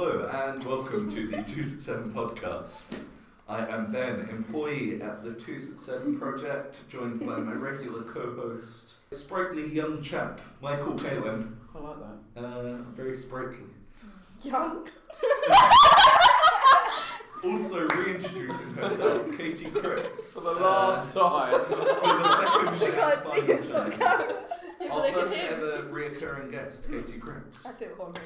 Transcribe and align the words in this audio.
Hello 0.00 0.30
and 0.32 0.64
welcome 0.64 1.12
to 1.12 1.26
the 1.26 1.38
267 1.38 2.12
podcast. 2.12 2.94
I 3.48 3.66
am 3.66 3.90
Ben, 3.90 4.28
employee 4.30 5.02
at 5.02 5.24
the 5.24 5.30
267 5.32 6.20
project, 6.20 6.76
joined 6.88 7.18
by 7.26 7.38
my 7.38 7.54
regular 7.54 8.04
co 8.04 8.32
host, 8.36 8.92
a 9.10 9.16
sprightly 9.16 9.74
young 9.74 10.00
chap, 10.00 10.40
Michael 10.62 10.92
Palin. 10.92 11.56
I 11.74 11.78
like 11.80 11.96
that. 11.98 12.40
Uh, 12.44 12.76
very 12.94 13.18
sprightly. 13.18 13.66
Young. 14.44 14.88
Also 17.42 17.88
reintroducing 17.88 18.74
herself, 18.74 19.36
Katie 19.36 19.64
Cripps. 19.64 20.32
For 20.32 20.42
the 20.42 20.52
last 20.52 21.12
time. 21.12 21.54
Uh, 21.54 21.64
for 21.64 21.74
the 21.74 22.36
second 22.36 22.68
I 22.68 22.90
can't 22.94 23.24
see 23.24 23.40
final 23.40 23.50
it's 23.50 23.68
not 23.68 23.92
time. 23.92 24.00
coming. 24.20 24.36
Yeah, 24.80 24.88
but 24.88 24.90
Our 24.92 25.02
they 25.02 25.10
can 25.10 25.20
first 25.22 25.34
hear. 25.34 25.50
ever 25.50 25.82
reoccurring 25.90 26.52
guest, 26.52 26.88
Katie 26.88 27.18
Cripps. 27.18 27.66
I 27.66 27.72
feel 27.72 27.88
honoured. 28.00 28.22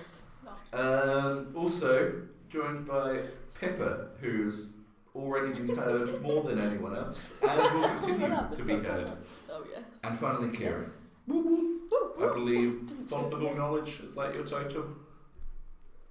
Um, 0.73 1.53
also 1.57 2.23
joined 2.51 2.87
by 2.87 3.21
Pippa, 3.61 4.09
who's 4.21 4.73
already 5.15 5.53
been 5.53 5.77
heard 5.77 6.23
more 6.23 6.43
than 6.45 6.59
anyone 6.59 6.97
else, 6.97 7.39
and 7.43 7.61
will 7.61 7.89
continue 7.89 8.57
to 8.57 8.65
be 8.65 8.75
heard. 8.75 9.13
Oh 9.51 9.65
yes. 9.71 9.83
And 10.05 10.19
finally, 10.19 10.49
Kira. 10.49 10.81
Yes. 10.81 10.99
I 11.29 12.27
believe 12.35 12.91
fond 13.09 13.33
of 13.33 13.43
all 13.43 13.55
knowledge. 13.55 14.01
Is 14.07 14.15
that 14.15 14.35
your 14.35 14.47
title? 14.47 14.85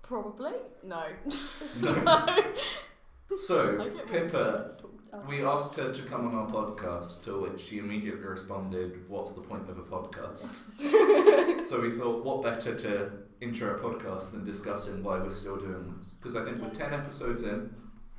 Probably. 0.01 0.53
No. 0.83 1.03
No. 1.81 2.43
So, 3.39 3.77
Pippa, 4.11 4.75
we 5.27 5.41
asked 5.45 5.77
her 5.77 5.93
to 5.93 6.01
come 6.03 6.27
on 6.27 6.35
our 6.35 6.47
podcast, 6.51 7.23
to 7.25 7.39
which 7.41 7.61
she 7.61 7.77
immediately 7.79 8.25
responded, 8.25 9.09
"What's 9.09 9.33
the 9.33 9.41
point 9.41 9.69
of 9.69 9.77
a 9.77 9.83
podcast?" 9.83 10.49
so 11.69 11.79
we 11.79 11.91
thought, 11.91 12.25
what 12.25 12.43
better 12.43 12.75
to 12.77 13.11
intro 13.41 13.77
podcast 13.79 14.31
than 14.31 14.45
discussing 14.45 15.03
why 15.03 15.19
we're 15.19 15.31
still 15.33 15.57
doing 15.57 15.93
this? 15.97 16.07
Because 16.19 16.35
I 16.37 16.45
think 16.45 16.61
we're 16.61 16.69
ten 16.69 16.93
episodes 16.93 17.43
in. 17.43 17.73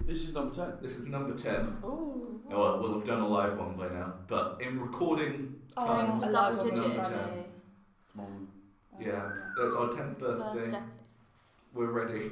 This 0.04 0.24
is 0.28 0.34
number 0.34 0.52
10. 0.54 0.72
This 0.82 0.96
is 0.98 1.04
number 1.06 1.34
ten. 1.40 1.76
Ooh. 1.84 2.40
Oh, 2.50 2.58
well, 2.58 2.80
we'll 2.80 2.94
have 2.98 3.06
done 3.06 3.20
a 3.20 3.28
live 3.28 3.56
one 3.56 3.76
by 3.76 3.88
now. 3.88 4.14
But 4.26 4.58
in 4.60 4.80
recording 4.80 5.54
Oh, 5.76 5.86
times, 5.86 6.20
to 6.20 6.26
I 6.26 6.32
double 6.32 6.56
love 6.58 6.70
digits. 6.74 6.96
Fancy. 6.96 7.44
Mom. 8.14 8.48
yeah, 9.00 9.30
that's 9.56 9.74
our 9.74 9.88
tenth 9.92 10.18
First 10.18 10.38
birthday. 10.38 10.70
decade. 10.72 10.88
We're 11.72 11.90
ready. 11.92 12.30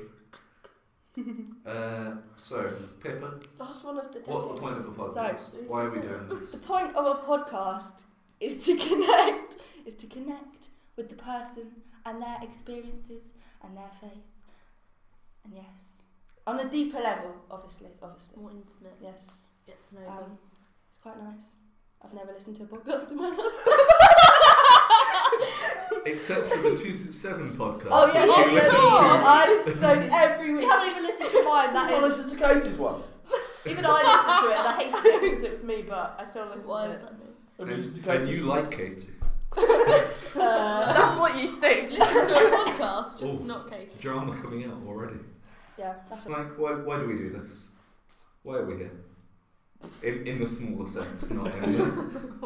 uh, 1.66 2.10
so, 2.36 2.70
Pippa, 3.02 3.40
Last 3.58 3.84
one 3.84 3.98
of 3.98 4.12
the 4.12 4.18
day. 4.20 4.24
what's 4.26 4.46
the 4.46 4.54
point 4.54 4.76
of 4.78 4.86
a 4.86 4.90
podcast? 4.90 5.66
Why 5.66 5.82
are 5.84 5.92
we 5.94 6.00
doing 6.00 6.28
this? 6.40 6.52
The 6.52 6.58
point 6.58 6.94
of 6.96 7.06
a 7.06 7.20
podcast 7.22 8.02
is 8.40 8.64
to 8.66 8.76
connect. 8.88 9.56
Is 9.86 9.94
to 9.94 10.06
connect 10.06 10.68
with 10.96 11.08
the 11.08 11.16
person 11.16 11.70
and 12.06 12.20
their 12.22 12.36
experiences 12.42 13.32
and 13.62 13.76
their 13.76 13.90
faith. 14.00 14.24
And 15.44 15.54
yes, 15.54 16.02
on 16.46 16.60
a 16.60 16.68
deeper 16.68 16.98
level, 17.00 17.34
obviously, 17.50 17.88
obviously. 18.02 18.40
More 18.42 18.50
intimate. 18.50 18.96
Yes, 19.00 19.30
Get 19.66 19.80
to 19.88 19.94
know 19.96 20.08
um, 20.08 20.16
them. 20.18 20.38
it's 20.88 20.98
quite 20.98 21.22
nice. 21.22 21.46
I've 22.02 22.14
never 22.14 22.32
listened 22.32 22.56
to 22.56 22.62
a 22.62 22.66
podcast 22.66 23.10
in 23.10 23.16
my 23.18 23.28
life. 23.28 23.38
Except 26.06 26.46
for 26.46 26.56
the 26.56 26.70
267 26.70 27.56
podcast. 27.58 27.88
Oh 27.90 28.10
yeah, 28.12 28.22
which 28.24 28.36
yes, 28.36 28.52
yes. 28.52 28.70
to. 28.70 28.76
I 28.80 29.46
listen 29.48 29.82
to 29.82 30.02
it 30.06 30.12
every 30.12 30.52
week. 30.54 30.62
You 30.62 30.70
haven't 30.70 30.90
even 30.90 31.02
listened 31.02 31.30
to 31.30 31.42
mine. 31.44 31.74
That 31.74 31.90
Well, 31.92 32.04
is. 32.06 32.24
listen 32.24 32.38
to 32.38 32.48
Katie's 32.48 32.78
one. 32.78 33.02
Even 33.66 33.84
I 33.86 34.02
listened 34.02 34.38
to 34.40 34.50
it 34.50 34.58
and 34.58 34.68
I 34.68 34.74
hated 34.82 35.04
it 35.04 35.20
because 35.22 35.42
it 35.42 35.50
was 35.50 35.62
me, 35.62 35.82
but 35.86 36.16
I 36.18 36.24
still 36.24 36.46
listened 36.46 36.70
Why 36.70 36.86
to 36.86 36.90
is 36.92 36.96
it. 36.96 37.02
that 37.02 37.18
me? 37.18 37.26
Have 37.58 37.68
And, 37.68 38.08
and 38.08 38.28
you 38.30 38.44
like 38.44 38.70
Katie. 38.70 39.10
Uh, 39.56 40.92
That's 40.92 41.18
what 41.18 41.36
you 41.36 41.46
think. 41.60 41.90
Listen 41.90 42.14
to 42.28 42.34
a 42.34 42.50
podcast, 42.50 43.18
just 43.18 43.40
Oh. 43.42 43.44
not 43.44 43.70
Katie. 43.70 43.90
Drama 44.00 44.40
coming 44.40 44.64
out 44.64 44.80
already. 44.86 45.18
yeah, 45.78 45.94
that's 46.08 46.24
what. 46.24 46.38
Like, 46.38 46.58
why, 46.58 46.72
why 46.74 47.00
do 47.00 47.06
we 47.08 47.16
do 47.16 47.30
this? 47.30 47.66
Why 48.42 48.56
are 48.56 48.64
we 48.66 48.76
here? 48.76 48.92
In, 50.02 50.26
in 50.26 50.38
the 50.40 50.48
smaller 50.48 50.88
sense, 50.88 51.30
not 51.30 51.54
in 51.54 51.72
the 51.72 51.84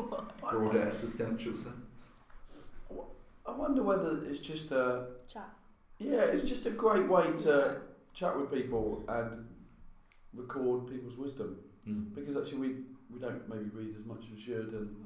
broader 0.40 0.88
existential 0.88 1.56
sense. 1.56 2.00
I 3.46 3.50
wonder 3.52 3.82
whether 3.82 4.24
it's 4.24 4.40
just 4.40 4.70
a. 4.72 5.06
Chat. 5.32 5.48
Yeah, 5.98 6.22
it's 6.22 6.44
just 6.48 6.66
a 6.66 6.70
great 6.70 7.08
way 7.08 7.24
to 7.44 7.80
chat 8.14 8.36
with 8.38 8.50
people 8.52 9.04
and 9.08 9.46
record 10.32 10.88
people's 10.88 11.16
wisdom. 11.18 11.58
Mm. 11.88 12.14
Because 12.14 12.36
actually, 12.36 12.58
we, 12.58 12.68
we 13.12 13.20
don't 13.20 13.46
maybe 13.48 13.68
read 13.72 13.94
as 13.98 14.06
much 14.06 14.24
as 14.24 14.30
we 14.30 14.40
should. 14.40 14.72
And 14.72 14.96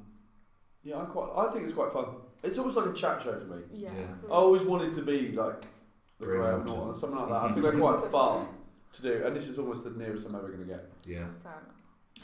yeah, 0.83 0.97
I 1.01 1.05
quite 1.05 1.29
I 1.35 1.51
think 1.51 1.65
it's 1.65 1.73
quite 1.73 1.91
fun. 1.93 2.05
It's 2.43 2.57
almost 2.57 2.77
like 2.77 2.87
a 2.87 2.93
chat 2.93 3.21
show 3.21 3.37
for 3.37 3.45
me. 3.45 3.61
Yeah. 3.73 3.89
I 4.27 4.31
always 4.33 4.63
wanted 4.63 4.93
to 4.95 5.01
be 5.01 5.31
like 5.33 5.61
the 6.19 6.25
Graham 6.25 6.41
Graham 6.41 6.51
Norton. 6.51 6.65
Norton 6.67 6.89
or 6.89 6.93
something 6.93 7.19
like 7.19 7.29
that. 7.29 7.35
I 7.43 7.49
think 7.51 7.63
they're 7.63 7.79
quite 7.79 8.11
fun 8.11 8.47
to 8.93 9.01
do, 9.01 9.23
and 9.25 9.35
this 9.35 9.47
is 9.47 9.59
almost 9.59 9.83
the 9.83 9.91
nearest 9.91 10.27
I'm 10.27 10.35
ever 10.35 10.47
going 10.47 10.59
to 10.67 10.73
get. 10.73 10.89
Yeah. 11.05 11.25
Fair 11.43 11.51
enough. 11.53 11.75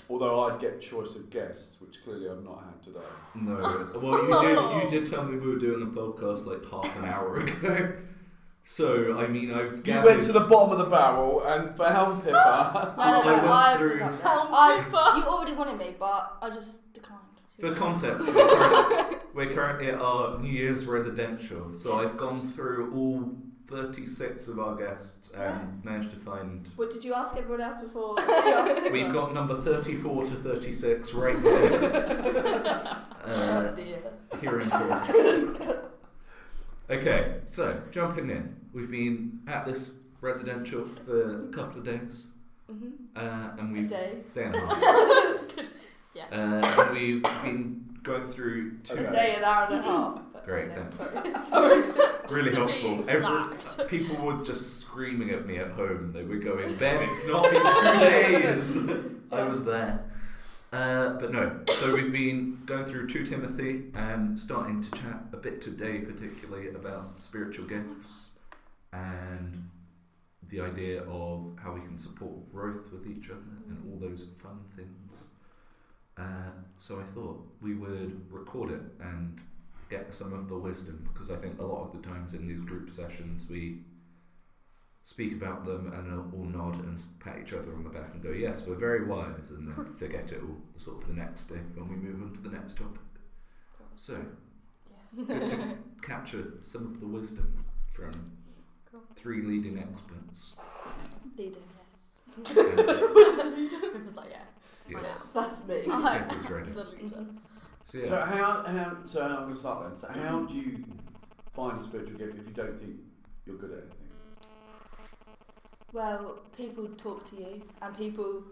Although 0.10 0.44
I'd 0.50 0.60
get 0.60 0.82
choice 0.82 1.16
of 1.16 1.30
guests, 1.30 1.80
which 1.80 2.04
clearly 2.04 2.28
I've 2.30 2.44
not 2.44 2.66
had 2.66 2.84
today. 2.84 3.00
No. 3.36 3.56
Well, 4.02 4.26
you 4.26 4.42
did. 4.56 4.94
You 4.94 5.00
did 5.02 5.12
tell 5.12 5.24
me 5.24 5.38
we 5.38 5.48
were 5.48 5.60
doing 5.60 5.82
a 5.84 5.86
podcast 5.86 6.46
like 6.48 6.70
half 6.70 6.98
an 6.98 7.06
hour 7.06 7.40
ago. 7.42 7.94
So 8.68 9.18
I 9.20 9.28
mean, 9.28 9.52
I've 9.52 9.78
You 9.78 9.84
gathered. 9.84 10.06
went 10.12 10.24
to 10.24 10.32
the 10.34 10.40
bottom 10.42 10.72
of 10.72 10.80
the 10.80 10.86
barrel 10.86 11.44
and 11.46 11.76
found 11.78 12.24
Pippa. 12.24 12.96
No, 12.98 13.04
no, 13.04 13.24
no. 13.24 13.30
I 13.30 13.34
went 13.36 13.48
I, 13.48 13.78
through- 13.78 13.92
was 13.92 14.02
up 14.02 14.12
there. 14.12 14.22
Oh 14.26 14.48
found 14.92 14.96
I, 14.96 15.18
you 15.20 15.24
already 15.26 15.54
wanted 15.54 15.78
me, 15.78 15.96
but 16.00 16.38
I 16.42 16.50
just 16.50 16.92
declined. 16.94 17.15
For 17.60 17.74
context, 17.74 18.28
we're, 18.34 18.34
current, 18.48 19.18
we're 19.34 19.54
currently 19.54 19.88
at 19.90 19.96
our 20.00 20.38
New 20.40 20.50
Year's 20.52 20.86
residential, 20.86 21.74
so 21.74 22.02
Yes. 22.02 22.12
I've 22.12 22.18
gone 22.18 22.52
through 22.54 22.94
all 22.94 23.32
36 23.70 24.48
of 24.50 24.60
our 24.60 24.76
guests 24.76 25.32
and 25.34 25.42
Yeah. 25.42 25.66
managed 25.92 26.12
to 26.12 26.18
find. 26.20 26.68
What 26.76 26.92
did 26.92 27.04
you 27.04 27.14
ask 27.14 27.36
everyone 27.38 27.62
else 27.62 27.80
before? 27.82 28.16
Did 28.18 28.28
you 28.28 28.54
ask 28.54 28.92
We've 28.92 29.12
got 29.14 29.34
number 29.34 29.60
34 29.62 30.24
to 30.26 30.30
36 30.36 31.14
right 31.14 31.42
there. 31.44 32.98
uh, 33.26 33.62
dear. 33.72 34.00
hearing 34.42 34.70
course. 34.70 35.12
Okay, 36.90 37.38
so 37.48 37.82
jumping 37.92 38.30
in, 38.30 38.56
we've 38.74 38.92
been 38.92 39.40
at 39.48 39.66
this 39.66 39.96
residential 40.22 40.84
for 40.84 41.46
a 41.46 41.48
couple 41.52 41.80
of 41.80 41.86
days, 41.86 42.28
Mhm. 42.72 42.92
uh, 43.16 43.58
and 43.58 43.72
we've 43.74 43.88
day. 43.88 44.18
day 44.36 44.44
and 44.44 44.56
a 44.56 44.60
half. 44.60 45.52
That's 46.16 46.30
good. 46.30 46.40
Uh, 46.40 46.82
and 46.82 46.92
we've 46.94 47.24
been 47.24 47.86
going 48.04 48.32
through 48.32 48.78
two 48.80 48.94
Okay. 48.94 49.06
A 49.06 49.12
day, 49.12 49.36
an 49.36 49.44
hour 49.44 49.68
and 49.70 49.80
a 49.80 49.82
half. 49.82 50.22
Great, 50.46 50.68
yeah, 50.70 50.88
thanks. 50.88 50.98
Sorry. 50.98 51.34
Sorry. 51.50 51.84
really 52.30 52.54
helpful. 52.54 53.04
Every, 53.10 53.88
people 53.88 54.24
were 54.24 54.44
just 54.46 54.82
screaming 54.82 55.32
at 55.32 55.46
me 55.46 55.58
at 55.58 55.72
home. 55.72 56.12
They 56.14 56.24
were 56.24 56.38
going, 56.38 56.76
Ben, 56.80 57.10
it's 57.10 57.26
not 57.26 57.50
been 57.50 57.62
two 57.62 58.40
days. 58.40 58.78
I 59.32 59.44
was 59.44 59.64
there. 59.64 60.06
Uh, 60.72 61.14
but 61.20 61.32
no, 61.32 61.62
so 61.80 61.94
we've 61.94 62.12
been 62.12 62.60
going 62.66 62.86
through 62.86 63.08
2 63.08 63.26
Timothy 63.28 63.86
and 63.96 64.38
starting 64.38 64.84
to 64.84 64.92
chat 64.92 65.24
a 65.32 65.38
bit 65.38 65.62
today, 65.62 66.00
particularly 66.00 66.70
about 66.70 67.22
spiritual 67.22 67.66
gifts 67.66 68.28
and 68.92 69.70
the 70.50 70.60
idea 70.60 71.02
of 71.04 71.58
how 71.64 71.74
we 71.74 71.80
can 71.82 71.98
support 71.98 72.52
growth 72.52 72.92
with 72.92 73.08
each 73.08 73.30
other 73.30 73.40
and 73.70 73.78
all 73.90 74.00
those 74.00 74.28
fun 74.42 74.60
things. 74.76 75.28
Uh, 76.18 76.52
so 76.80 77.00
I 77.00 77.04
thought 77.14 77.46
we 77.62 77.74
would 77.76 78.32
record 78.32 78.72
it 78.72 78.82
and 79.02 79.40
get 79.90 80.14
some 80.14 80.34
of 80.34 80.48
the 80.48 80.56
wisdom 80.58 81.08
because 81.14 81.30
I 81.30 81.36
think 81.36 81.60
a 81.60 81.64
lot 81.66 81.88
of 81.94 82.02
the 82.02 82.08
times 82.08 82.34
in 82.34 82.48
these 82.48 82.62
group 82.62 82.90
sessions 82.92 83.50
we 83.50 83.82
speak 85.04 85.34
about 85.34 85.66
them 85.66 85.92
and 85.94 86.34
all 86.34 86.44
nod 86.46 86.84
and 86.84 87.00
pat 87.20 87.38
each 87.46 87.54
other 87.54 87.74
on 87.76 87.84
the 87.84 87.90
back 87.90 88.10
and 88.14 88.24
go, 88.24 88.32
yes, 88.32 88.66
we're 88.66 88.76
very 88.76 89.06
wise, 89.06 89.52
and 89.52 89.68
then 89.68 89.94
forget 90.00 90.32
it 90.32 90.42
all 90.42 90.58
sort 90.80 91.02
of 91.04 91.08
the 91.10 91.14
next 91.14 91.46
day 91.48 91.60
when 91.76 91.88
we 91.90 91.96
move 91.96 92.22
on 92.24 92.34
to 92.34 92.42
the 92.42 92.50
next 92.50 92.78
topic. 92.78 93.02
So, 93.98 94.18
Yes. 94.90 95.26
good 95.28 95.40
to 95.52 95.78
capture 96.02 96.54
some 96.64 96.86
of 96.88 97.00
the 97.00 97.06
wisdom 97.08 97.64
from 97.94 98.10
Cool. 98.92 99.02
three 99.16 99.42
leading 99.44 99.78
experts. 99.78 100.54
Leading, 101.38 101.62
yes. 102.40 102.50
It 102.58 104.06
was 104.06 104.16
like, 104.16 104.30
yeah. 104.32 104.42
Yes. 104.90 105.20
That's 105.34 105.66
me. 105.68 105.84
I'm 105.92 106.28
Pippa's 106.28 106.50
ready. 106.50 106.72
the 106.72 106.84
leader. 106.84 107.26
So, 107.92 107.98
yeah. 107.98 108.04
So 108.04 108.20
how, 108.22 108.64
how 108.64 108.98
so 109.06 109.22
I'm 109.22 109.36
going 109.44 109.54
to 109.54 109.60
start 109.60 109.90
then. 109.90 109.98
So 109.98 110.08
how 110.20 110.40
do 110.42 110.56
you 110.56 110.84
find 111.54 111.80
a 111.80 111.84
spiritual 111.84 112.18
gift 112.18 112.38
if 112.38 112.48
you 112.48 112.54
don't 112.54 112.80
think 112.80 112.96
you're 113.46 113.58
good 113.58 113.72
at 113.72 113.78
anything? 113.80 113.98
Well, 115.94 116.40
people 116.58 116.88
talk 116.98 117.30
to 117.30 117.36
you 117.38 117.62
and 117.82 117.98
people 117.98 118.44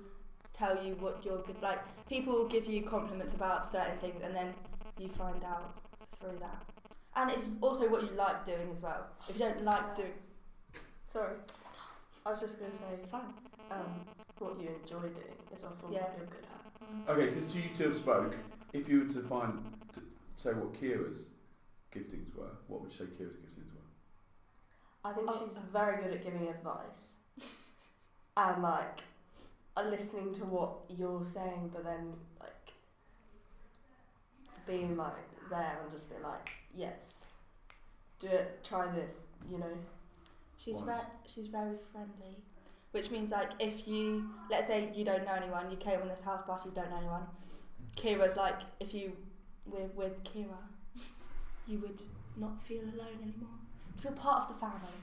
tell 0.54 0.84
you 0.84 0.96
what 1.00 1.24
you're 1.26 1.42
good. 1.42 1.62
Like 1.62 1.80
people 2.08 2.48
give 2.48 2.66
you 2.66 2.84
compliments 2.84 3.34
about 3.34 3.70
certain 3.70 3.98
things, 3.98 4.22
and 4.24 4.36
then 4.36 4.54
you 4.98 5.10
find 5.10 5.44
out 5.44 5.76
through 6.20 6.38
that. 6.40 6.64
And 7.16 7.30
it's 7.30 7.46
also 7.62 7.88
what 7.90 8.02
you 8.02 8.10
like 8.16 8.46
doing 8.46 8.70
as 8.74 8.82
well. 8.82 9.06
If 9.30 9.36
you 9.36 9.40
don't 9.46 9.62
like 9.64 9.96
doing, 9.96 10.14
Sorry. 11.12 11.36
I 12.26 12.32
was 12.32 12.40
just 12.40 12.58
going 12.58 12.72
to 12.72 12.78
say, 12.78 12.86
fine. 13.12 13.22
um, 13.70 14.00
what 14.40 14.60
you 14.60 14.70
enjoy 14.82 15.02
doing 15.02 15.38
is 15.52 15.64
often 15.64 15.92
Yeah. 15.92 16.04
what 16.04 16.18
you're 16.18 16.26
good 16.28 16.46
at. 16.46 17.10
Okay, 17.10 17.26
because 17.30 17.56
you 17.56 17.64
two 17.78 17.84
have 17.86 17.96
spoke. 17.96 18.36
If 18.74 18.90
you 18.90 19.00
were 19.04 19.14
to 19.14 19.22
find 19.22 19.64
to 19.94 20.02
say 20.38 20.54
what 20.54 20.74
Kira's 20.74 21.28
giftings 21.92 22.34
were, 22.36 22.50
what 22.68 22.82
would 22.82 22.92
you 22.92 22.98
say 22.98 23.06
Kira's 23.06 23.36
giftings 23.38 23.72
were? 23.74 23.82
I 25.06 25.14
think 25.14 25.30
Oh. 25.30 25.40
she's 25.44 25.58
very 25.58 26.02
good 26.04 26.14
at 26.14 26.24
giving 26.24 26.48
advice, 26.48 27.20
and 28.38 28.62
like, 28.64 29.04
uh, 29.78 29.84
listening 29.84 30.34
to 30.36 30.46
what 30.46 30.80
you're 30.90 31.26
saying, 31.26 31.70
but 31.74 31.84
then 31.84 32.14
like, 32.40 32.74
being 34.66 34.96
like 34.98 35.50
there 35.50 35.80
and 35.84 35.92
just 35.92 36.10
being 36.10 36.22
like, 36.24 36.50
yes, 36.74 37.32
do 38.20 38.28
it, 38.28 38.64
try 38.64 38.88
this, 38.92 39.26
you 39.50 39.58
know. 39.58 39.78
She's 40.58 40.76
Wise. 40.76 40.86
very 40.86 41.02
she's 41.28 41.48
very 41.48 41.78
friendly, 41.92 42.38
which 42.94 43.12
means 43.12 43.32
like 43.32 43.50
if 43.60 43.88
you 43.88 44.30
let's 44.50 44.68
say 44.68 44.90
you 44.96 45.04
don't 45.04 45.26
know 45.26 45.34
anyone, 45.34 45.70
you 45.70 45.78
came 45.78 46.02
on 46.02 46.08
this 46.08 46.22
house 46.22 46.42
party, 46.46 46.70
you 46.70 46.76
don't 46.76 46.90
know 46.90 46.98
anyone. 46.98 47.24
Kira's 47.98 48.38
like 48.38 48.60
if 48.80 48.94
you 48.94 49.12
were 49.66 49.88
with 49.96 50.24
Kira, 50.24 50.58
you 51.68 51.80
would 51.80 52.02
not 52.38 52.62
feel 52.64 52.82
alone 52.84 53.18
anymore. 53.22 53.58
Feel 54.02 54.12
part 54.14 54.44
of 54.44 54.56
the 54.56 54.60
family. 54.60 54.98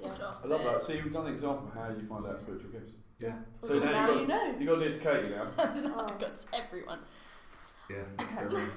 Yeah. 0.00 0.32
I 0.42 0.46
love 0.46 0.64
that. 0.64 0.82
So 0.82 0.92
you've 0.94 1.12
done 1.12 1.26
an 1.26 1.34
example 1.34 1.68
of 1.68 1.74
how 1.74 1.88
you 1.90 2.06
find 2.08 2.26
out 2.26 2.40
spiritual 2.40 2.70
gifts. 2.70 2.92
Yeah. 3.18 3.34
So 3.60 3.78
So, 3.78 3.84
now 3.84 3.92
now 3.92 4.12
you 4.14 4.20
you 4.20 4.26
know. 4.26 4.54
You 4.58 4.66
got 4.66 4.74
to 4.76 4.80
do 4.80 4.86
it 4.86 4.94
to 4.94 5.00
Katie 5.00 5.34
now. 5.34 5.46
Oh. 5.94 6.06
I 6.06 6.20
got 6.20 6.36
to 6.36 6.46
everyone. 6.54 6.98
Yeah. 7.90 7.96
It's 8.18 8.34
very 8.34 8.48
good. 8.54 8.70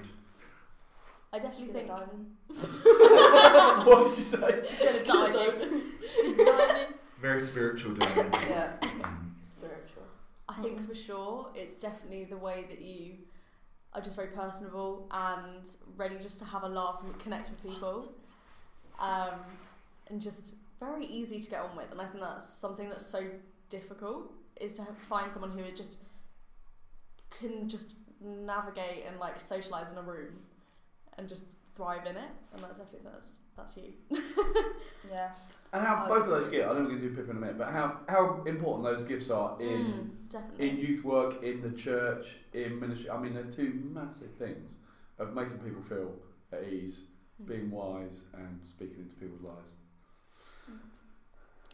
I 1.31 1.39
definitely 1.39 1.68
gonna 1.68 1.80
think 1.80 1.88
dive 1.88 2.10
in. 2.13 2.56
what 3.86 4.07
did 4.07 4.18
you 4.18 4.24
say? 4.24 4.62
she's 4.68 4.98
gonna 5.00 5.34
dive 5.34 5.62
in. 5.62 5.81
She's 6.13 6.38
gonna 6.38 6.46
dive 6.46 6.78
in. 6.78 6.93
Very 7.24 7.46
spiritual 7.46 7.94
doing 7.94 8.12
it. 8.18 8.34
Yeah, 8.50 8.74
Mm. 8.81 9.31
spiritual. 9.42 10.04
I 10.50 10.62
think 10.62 10.86
for 10.86 10.94
sure 10.94 11.48
it's 11.56 11.80
definitely 11.80 12.25
the 12.25 12.36
way 12.36 12.66
that 12.70 12.81
you 12.81 13.14
are 13.94 14.02
just 14.02 14.18
very 14.18 14.28
personable 14.28 15.08
and 15.10 15.64
ready 15.96 16.18
just 16.20 16.38
to 16.40 16.46
have 16.46 16.64
a 16.64 16.68
laugh 16.68 17.00
and 17.02 17.18
connect 17.20 17.50
with 17.50 17.64
people. 17.64 18.14
Um, 19.00 19.40
and 20.10 20.22
just 20.22 20.56
very 20.81 21.06
easy 21.06 21.40
to 21.40 21.50
get 21.50 21.62
on 21.62 21.78
with. 21.78 21.92
And 21.94 22.02
I 22.02 22.08
think 22.08 22.20
that's 22.20 22.50
something 22.54 22.90
that's 22.90 23.06
so 23.06 23.24
difficult 23.70 24.34
is 24.60 24.74
to 24.74 24.86
find 25.08 25.31
someone 25.31 25.52
who 25.58 25.64
just 25.72 26.00
can 27.40 27.70
just 27.70 27.96
navigate 28.20 29.06
and 29.08 29.18
like 29.18 29.40
socialize 29.40 29.92
in 29.92 29.98
a 29.98 30.02
room 30.02 30.34
and 31.18 31.30
just 31.30 31.46
thrive 31.78 32.06
in 32.06 32.18
it. 32.18 32.31
And 32.52 32.62
that's 32.62 32.78
definitely 32.78 33.10
that's 33.14 33.36
that's 33.56 33.78
you. 33.78 33.94
Yeah. 35.10 35.30
And 35.74 35.84
how 35.86 36.06
both 36.08 36.24
of 36.25 36.30
those 36.30 36.48
gifts, 36.50 36.66
I 36.70 36.74
know 36.74 36.81
we're 36.81 36.90
going 36.90 37.02
to 37.02 37.10
do 37.10 37.16
Pip 37.16 37.30
in 37.30 37.38
a 37.38 37.40
minute, 37.40 37.58
but 37.58 37.72
how, 37.72 37.98
how 38.08 38.44
important 38.46 38.84
those 38.86 39.04
gifts 39.08 39.30
are 39.31 39.60
in 39.60 39.68
Mm, 39.68 40.30
definitely. 40.30 40.70
in 40.70 40.78
youth 40.78 41.04
work, 41.04 41.42
in 41.44 41.62
the 41.62 41.72
church, 41.72 42.36
in 42.54 42.80
ministry. 42.80 43.10
I 43.10 43.20
mean, 43.20 43.34
they're 43.34 43.44
two 43.46 43.81
massive 43.92 44.31
things 44.38 44.74
of 45.18 45.34
making 45.34 45.58
people 45.60 45.81
feel 45.81 46.14
at 46.52 46.64
ease, 46.64 47.00
Mm. 47.42 47.48
being 47.48 47.72
wise, 47.72 48.22
and 48.36 48.60
speaking 48.70 49.00
into 49.00 49.16
people's 49.16 49.42
lives. 49.42 49.74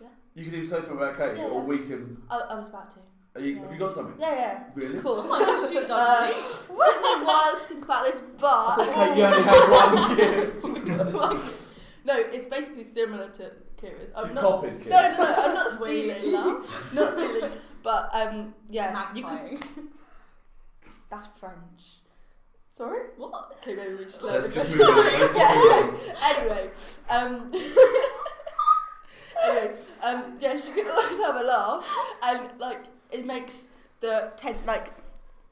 Yeah. 0.01 0.07
You 0.33 0.45
can 0.45 0.53
either 0.55 0.65
say 0.65 0.71
something 0.79 0.95
about 0.95 1.17
Katie, 1.17 1.39
Yeah, 1.41 1.47
or 1.47 1.59
yeah. 1.61 1.65
we 1.67 1.77
can. 1.79 2.21
I, 2.29 2.37
I 2.37 2.55
was 2.55 2.69
about 2.69 2.89
to. 2.91 2.99
Are 3.35 3.41
you, 3.41 3.59
Have 3.61 3.71
you 3.73 3.77
got 3.77 3.93
something? 3.93 4.15
Yeah, 4.19 4.33
yeah. 4.35 4.63
Really? 4.73 4.97
Of 4.97 5.03
course. 5.03 5.27
Oh 5.29 5.39
my 5.39 5.45
gosh, 5.45 5.71
you 5.71 5.79
Uh, 5.81 5.87
done 5.87 6.27
deep. 6.27 6.35
Takes 6.35 6.67
me 7.03 7.13
a 7.13 7.25
while 7.25 7.53
to 7.53 7.59
think 7.59 7.83
about 7.83 8.05
this, 8.05 8.19
I 8.21 8.23
but 8.39 8.75
thought 8.75 8.95
Kate, 8.95 9.17
you 9.17 9.23
only 9.25 9.43
had 9.43 9.69
one 9.69 10.17
gift. 10.17 10.65
no, 12.05 12.15
it's 12.17 12.45
basically 12.47 12.85
similar 12.85 13.27
to 13.29 13.51
Kira's. 13.81 14.09
She 14.09 14.15
I'm 14.15 14.33
not. 14.33 14.41
copied 14.43 14.79
Kate. 14.81 14.89
No, 14.89 15.01
no, 15.01 15.17
no, 15.17 15.35
I'm 15.43 15.53
not 15.53 15.79
Were 15.79 15.87
you 15.91 16.11
in 16.11 16.17
stealing. 16.19 16.33
love? 16.33 16.93
not 16.93 17.13
stealing. 17.13 17.51
But 17.83 18.09
um, 18.13 18.53
yeah, 18.69 19.07
you 19.15 19.23
could, 19.23 19.31
Magpieing. 19.33 19.63
that's 21.09 21.27
French. 21.39 21.83
Sorry? 22.69 23.07
What? 23.17 23.57
Okay, 23.61 23.75
maybe 23.75 23.95
we 23.95 24.03
just 24.05 24.21
Let's 24.23 24.55
learn 24.55 24.65
just 24.65 24.75
move 24.77 24.87
on. 24.89 24.95
Let's 24.95 25.33
just 25.33 25.55
move 25.55 25.71
on. 25.71 26.15
anyway, 26.37 26.69
um, 27.09 27.51
anyway, 29.43 29.75
um, 30.03 30.37
yeah, 30.39 30.55
she 30.57 30.71
can 30.71 30.87
always 30.89 31.17
have 31.17 31.35
a 31.35 31.43
laugh, 31.43 31.97
and 32.23 32.49
like 32.59 32.83
it 33.11 33.25
makes 33.25 33.69
the 34.01 34.31
ten- 34.37 34.55
like 34.65 34.91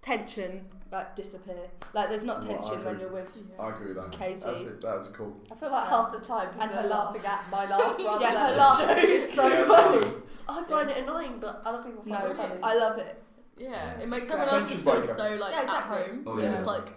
tension 0.01 0.65
like 0.91 1.15
disappear. 1.15 1.55
Like 1.93 2.09
there's 2.09 2.23
not 2.23 2.43
Well, 2.45 2.53
I 2.57 2.61
tension 2.61 2.85
when 2.85 2.95
agree. 2.95 3.01
you're 3.05 3.13
with. 3.13 3.29
I 3.59 3.69
agree 3.69 3.87
with 3.93 3.97
that. 3.97 4.11
Katie. 4.11 4.39
That's 4.39 4.61
it. 4.63 4.81
That's 4.81 5.07
cool. 5.09 5.35
I 5.51 5.55
feel 5.55 5.71
like 5.71 5.83
um, 5.83 5.89
half 5.89 6.11
the 6.13 6.19
time 6.19 6.47
people 6.49 6.61
And 6.63 6.71
her 6.71 6.79
are 6.81 6.87
laugh. 6.87 7.15
laughing 7.15 7.25
at 7.25 7.43
my 7.51 7.65
laugh 7.65 7.95
rather 7.99 8.23
Yeah, 8.23 8.33
than 8.33 8.45
her 8.51 8.57
laugh 8.57 8.77
the 8.87 8.97
is 9.07 9.35
so 9.35 9.47
Yeah, 9.47 9.67
funny. 9.67 10.11
I 10.49 10.63
find 10.63 10.89
it 10.89 10.97
annoying, 10.97 11.37
but 11.39 11.61
other 11.65 11.83
people 11.83 12.03
find 12.03 12.23
No, 12.23 12.31
it 12.31 12.37
funny. 12.37 12.59
I 12.63 12.75
love 12.77 12.97
it. 12.99 13.23
Yeah, 13.57 13.69
Yeah. 13.69 13.99
it 13.99 14.07
makes 14.07 14.23
It's 14.23 14.31
everyone 14.31 14.53
else 14.53 14.71
attention 14.71 14.85
just 14.93 15.07
feel 15.07 15.15
so 15.15 15.35
like 15.35 15.51
Yeah, 15.51 15.63
exactly. 15.63 15.97
at 15.97 16.07
home. 16.07 16.23
Oh, 16.25 16.33
You're 16.35 16.43
yeah. 16.45 16.51
just 16.51 16.65
like 16.65 16.87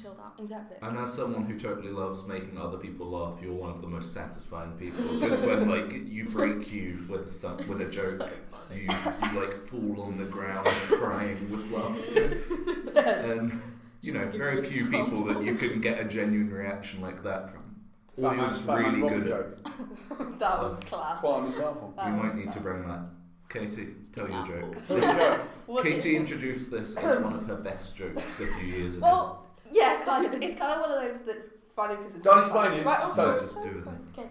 chilled 0.00 0.18
out. 0.18 0.34
Exactly. 0.38 0.76
And 0.82 0.98
as 0.98 1.12
someone 1.12 1.44
who 1.44 1.58
totally 1.58 1.90
loves 1.92 2.26
making 2.26 2.58
other 2.58 2.78
people 2.78 3.10
laugh, 3.10 3.38
you're 3.42 3.52
one 3.52 3.70
of 3.70 3.80
the 3.80 3.86
most 3.88 4.12
satisfying 4.12 4.72
people. 4.72 5.04
Because 5.18 5.40
when 5.40 5.68
like 5.76 5.92
you 6.06 6.28
break 6.28 6.70
you 6.72 7.04
with 7.08 7.34
some 7.40 7.56
with 7.68 7.80
a 7.80 7.90
joke, 7.90 8.20
So 8.68 8.74
you 8.74 8.82
you 8.82 9.40
like 9.40 9.68
fall 9.68 10.02
on 10.02 10.16
the 10.18 10.24
ground 10.24 10.66
crying 10.66 11.50
with 11.50 11.70
laughter. 11.70 12.42
yes. 12.94 13.28
And 13.38 13.60
you 14.00 14.12
know, 14.12 14.26
Give 14.26 14.34
very 14.40 14.70
few 14.70 14.90
people 14.90 15.24
that 15.24 15.42
you 15.42 15.54
can 15.54 15.80
get 15.80 15.98
a 16.00 16.04
genuine 16.04 16.50
reaction 16.52 17.00
like 17.00 17.22
that 17.22 17.50
from. 17.52 17.62
Or 18.16 18.30
Batman- 18.30 18.50
you're 18.54 18.66
Batman 18.66 19.02
really 19.02 19.20
good 19.20 19.22
at. 19.22 19.28
joke. 19.28 20.38
that 20.38 20.58
was 20.62 20.80
um, 20.80 20.86
class. 20.88 21.20
Quite 21.20 21.42
an 21.42 21.48
example. 21.50 21.94
That 21.96 22.12
We 22.14 22.22
might 22.22 22.34
need 22.34 22.52
to 22.52 22.60
bring 22.60 22.86
that. 22.86 23.08
Katie, 23.48 23.88
tell 24.14 24.28
your 24.28 24.46
joke. 24.46 24.82
There 24.82 24.96
you 24.98 25.02
go. 25.02 25.40
What 25.66 25.84
did- 25.84 25.94
Katie 26.02 26.16
introduced 26.16 26.70
this 26.70 26.96
as 26.96 27.20
one 27.22 27.34
of 27.34 27.46
her 27.46 27.56
best 27.56 27.96
jokes 27.96 28.40
a 28.40 28.46
few 28.46 28.66
years 28.66 28.98
ago. 28.98 29.06
Well, 29.06 29.43
yeah. 30.22 30.38
It's 30.40 30.56
kind 30.56 30.72
of 30.72 30.80
one 30.80 30.92
of 30.92 31.02
those 31.02 31.22
that's 31.24 31.50
funny 31.74 31.96
because 31.96 32.14
it's 32.14 32.24
Don't 32.24 32.40
explain 32.40 32.64
funny. 32.70 32.80
it, 32.80 32.86
Right, 32.86 33.00
just 33.00 33.14
tell 33.14 33.36
it. 33.36 33.40
Just 33.40 33.62
do 33.62 33.68
it. 33.68 34.18
Okay. 34.18 34.28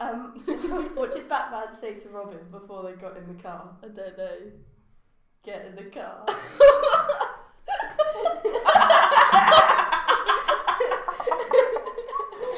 Um, 0.00 0.32
what 0.94 1.12
did 1.12 1.28
Batman 1.28 1.72
say 1.72 1.94
to 1.94 2.08
Robin 2.10 2.38
before 2.50 2.82
they 2.82 2.92
got 3.00 3.16
in 3.16 3.26
the 3.36 3.42
car? 3.42 3.70
I 3.82 3.86
don't 3.88 4.18
know. 4.18 4.36
Get 5.44 5.66
in 5.66 5.76
the 5.76 5.84
car. 5.84 6.26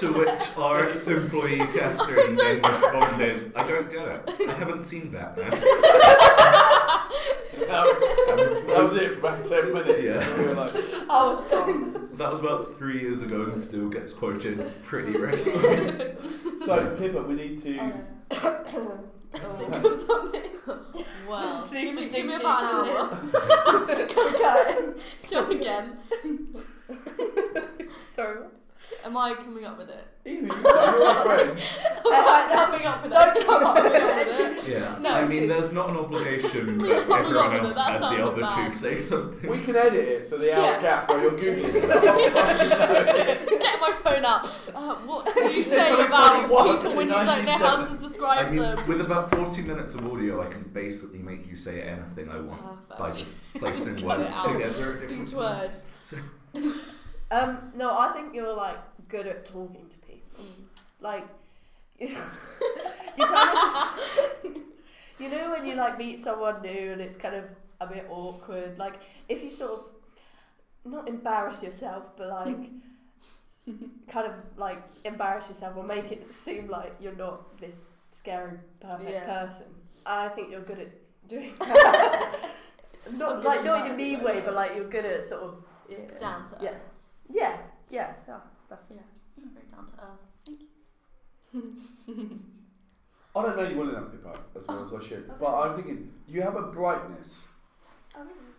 To 0.00 0.12
which 0.12 0.28
our 0.56 0.90
ex-employee 0.90 1.58
Catherine 1.74 2.34
then 2.36 2.62
responded, 2.62 3.52
"I 3.56 3.66
don't 3.66 3.90
get 3.90 4.06
it. 4.06 4.30
I 4.48 4.52
haven't 4.52 4.84
seen 4.84 5.10
Batman." 5.10 5.50
That 5.50 7.08
was, 7.84 7.98
that 8.44 8.82
was 8.84 8.96
it 8.96 9.12
for 9.14 9.18
about 9.20 9.44
10 9.44 9.72
minutes. 9.72 10.12
Yeah. 10.12 10.36
We 10.38 10.44
were 10.46 10.54
like, 10.54 10.72
Oh, 11.08 11.32
it's 11.34 11.44
gone. 11.44 12.08
That 12.14 12.32
was 12.32 12.40
about 12.40 12.76
three 12.76 13.00
years 13.00 13.22
ago 13.22 13.42
and 13.44 13.60
still 13.60 13.88
gets 13.88 14.12
quoted 14.12 14.72
pretty 14.84 15.12
regularly. 15.18 16.16
so, 16.64 16.96
Pippa, 16.98 17.22
we 17.22 17.34
need 17.34 17.58
to. 17.62 17.92
oh. 18.30 19.04
Think 19.58 19.84
of 19.84 19.94
something. 20.00 20.42
Well, 21.28 21.68
give 21.70 21.94
me, 21.96 22.02
dig 22.08 22.10
give 22.10 22.26
me 22.26 22.34
about 22.34 22.62
an 22.62 22.88
into 22.88 23.38
hour. 23.68 24.00
Okay. 24.00 25.00
Come 25.30 25.50
again. 25.50 25.98
Sorry. 28.08 28.46
Am 29.04 29.16
I 29.16 29.34
coming 29.34 29.64
up 29.64 29.78
with 29.78 29.88
it? 29.90 30.04
Either 30.26 30.40
you, 30.46 30.46
you're 30.46 30.62
my 30.62 31.22
friend. 31.24 31.50
Alright, 32.04 32.48
now 32.50 32.64
coming 32.66 32.86
up 32.86 33.02
with 33.02 33.12
it? 33.12 33.14
don't 33.14 33.36
it. 33.36 33.46
come 33.46 33.64
up 33.64 33.74
with 33.76 33.92
it. 33.94 34.68
Yeah, 34.68 34.98
No, 35.00 35.10
I 35.10 35.20
mean, 35.24 35.30
actually- 35.32 35.46
there's 35.46 35.72
not 35.72 35.90
an 35.90 35.96
obligation 35.96 36.78
We 36.78 36.88
that 36.88 37.06
can't 37.06 37.10
everyone 37.24 37.44
remember 37.46 37.66
else 37.68 37.76
that, 37.76 37.92
had 37.92 38.02
that 38.02 38.16
the 38.16 38.26
other 38.26 38.40
bad. 38.42 38.72
two 38.72 38.78
say 38.78 38.98
something. 38.98 39.48
We 39.50 39.60
can 39.62 39.76
edit 39.76 39.94
it 40.08 40.26
so 40.26 40.36
the 40.38 40.54
hour 40.54 40.62
Yeah. 40.64 40.80
gap 40.82 41.08
where 41.08 41.22
you're 41.22 41.32
googling 41.32 41.78
stuff. 41.82 42.02
Get 43.60 43.80
my 43.80 43.92
phone 44.04 44.24
out. 44.24 44.44
Uh, 44.74 44.94
what 44.96 45.34
do 45.34 45.50
She 45.50 45.58
you 45.58 45.62
said 45.64 45.82
say 45.84 45.88
something 45.88 46.06
about 46.06 46.32
funny 46.32 46.52
once 46.52 46.76
people 46.82 46.90
in 46.92 46.96
when 46.96 47.08
you 47.08 47.14
don't 47.14 47.26
know 47.44 47.52
how 47.52 47.76
1970. 47.78 47.94
to 48.02 48.08
describe 48.08 48.46
I 48.46 48.50
mean, 48.50 48.62
them? 48.62 48.86
with 48.88 49.00
about 49.00 49.34
40 49.34 49.62
minutes 49.62 49.94
of 49.94 50.12
audio, 50.12 50.42
I 50.46 50.50
can 50.52 50.62
basically 50.72 51.20
make 51.20 51.46
you 51.48 51.56
say 51.56 51.82
anything 51.82 52.28
I 52.30 52.40
want 52.40 52.88
by 52.88 53.10
Perfect. 53.10 53.18
just 53.18 53.54
placing 53.54 53.94
Cut 53.96 54.02
it 54.20 54.22
words 54.22 54.34
out. 54.34 54.52
together. 54.52 54.92
at 54.94 55.00
different 55.00 55.28
Each 55.28 55.34
times. 55.34 55.82
word. 56.54 56.62
So- 56.62 56.72
Um, 57.30 57.72
no, 57.76 57.90
I 57.96 58.12
think 58.12 58.34
you're 58.34 58.54
like 58.54 58.78
good 59.08 59.26
at 59.26 59.44
talking 59.46 59.86
to 59.88 59.96
people. 59.98 60.44
Like, 61.00 61.26
you, 61.98 62.08
you 63.18 63.26
kind 63.26 63.58
of, 63.58 64.00
you 65.20 65.28
know, 65.28 65.50
when 65.50 65.66
you 65.66 65.74
like 65.74 65.98
meet 65.98 66.18
someone 66.18 66.62
new 66.62 66.92
and 66.92 67.00
it's 67.00 67.16
kind 67.16 67.34
of 67.36 67.44
a 67.80 67.86
bit 67.86 68.06
awkward. 68.10 68.78
Like, 68.78 68.94
if 69.28 69.42
you 69.44 69.50
sort 69.50 69.72
of 69.72 69.84
not 70.84 71.08
embarrass 71.08 71.62
yourself, 71.62 72.16
but 72.16 72.28
like 72.30 72.56
kind 74.08 74.26
of 74.26 74.32
like 74.56 74.82
embarrass 75.04 75.48
yourself 75.48 75.76
or 75.76 75.84
make 75.84 76.10
it 76.10 76.34
seem 76.34 76.68
like 76.68 76.94
you're 77.00 77.14
not 77.16 77.58
this 77.60 77.84
scary 78.10 78.58
perfect 78.80 79.10
Yeah. 79.10 79.24
person. 79.44 79.66
I 80.06 80.28
think 80.28 80.50
you're 80.50 80.62
good 80.62 80.78
at 80.78 81.28
doing 81.28 81.52
that. 81.60 82.50
I'm 83.06 83.18
not 83.18 83.44
like 83.44 83.64
not 83.64 83.86
in 83.86 83.92
a 83.92 83.96
mean 83.96 84.22
way, 84.22 84.40
but 84.42 84.54
like 84.54 84.74
you're 84.74 84.88
good 84.88 85.04
at 85.04 85.24
sort 85.24 85.42
of 85.42 85.54
Yeah. 85.88 85.98
Down 86.18 86.46
to. 86.48 86.56
Yeah. 86.62 86.74
Yeah, 87.30 87.56
yeah. 87.90 88.12
yeah 88.26 88.36
that's 88.68 88.90
Yeah. 88.90 89.02
Very 89.54 89.66
down 89.70 89.86
to 89.86 89.92
earth. 90.04 90.24
Thank 90.44 90.60
you. 91.54 92.38
I 93.36 93.42
don't 93.42 93.56
know 93.56 93.68
you 93.68 93.78
well 93.78 93.88
enough, 93.90 94.10
Pippa, 94.10 94.32
as 94.56 94.66
well 94.66 94.84
as 94.84 95.04
I 95.04 95.08
should. 95.08 95.30
But 95.38 95.54
I'm 95.54 95.72
thinking, 95.74 96.10
you 96.26 96.42
have 96.42 96.56
a 96.56 96.62
brightness, 96.62 97.36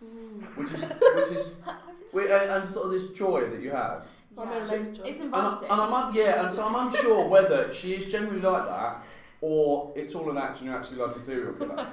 Mm. 0.02 0.42
which 0.56 0.72
is, 0.72 0.82
which 1.28 1.38
is, 1.38 1.54
wi- 2.12 2.30
and, 2.34 2.50
and 2.62 2.68
sort 2.70 2.86
of 2.86 2.92
this 2.92 3.08
joy 3.08 3.50
that 3.50 3.60
you 3.60 3.70
have. 3.70 4.06
Yeah. 4.34 4.44
middle 4.46 4.68
name's 4.70 4.96
Joy. 4.96 5.04
It's 5.04 5.20
And, 5.20 5.34
I, 5.34 5.48
inviting. 5.48 5.70
and 5.70 5.80
I'm 5.82 5.92
un- 5.92 6.14
yeah, 6.14 6.44
and 6.44 6.54
so 6.54 6.64
I'm 6.66 6.86
unsure 6.86 7.26
whether 7.28 7.70
she 7.74 7.94
is 7.94 8.10
genuinely 8.10 8.40
like 8.40 8.64
that, 8.66 9.04
or 9.42 9.92
it's 9.96 10.14
all 10.14 10.30
an 10.30 10.36
action. 10.36 10.66
You're 10.66 10.76
actually 10.76 10.98
like 10.98 11.16
a 11.16 11.20
serial 11.20 11.54
killer, 11.54 11.76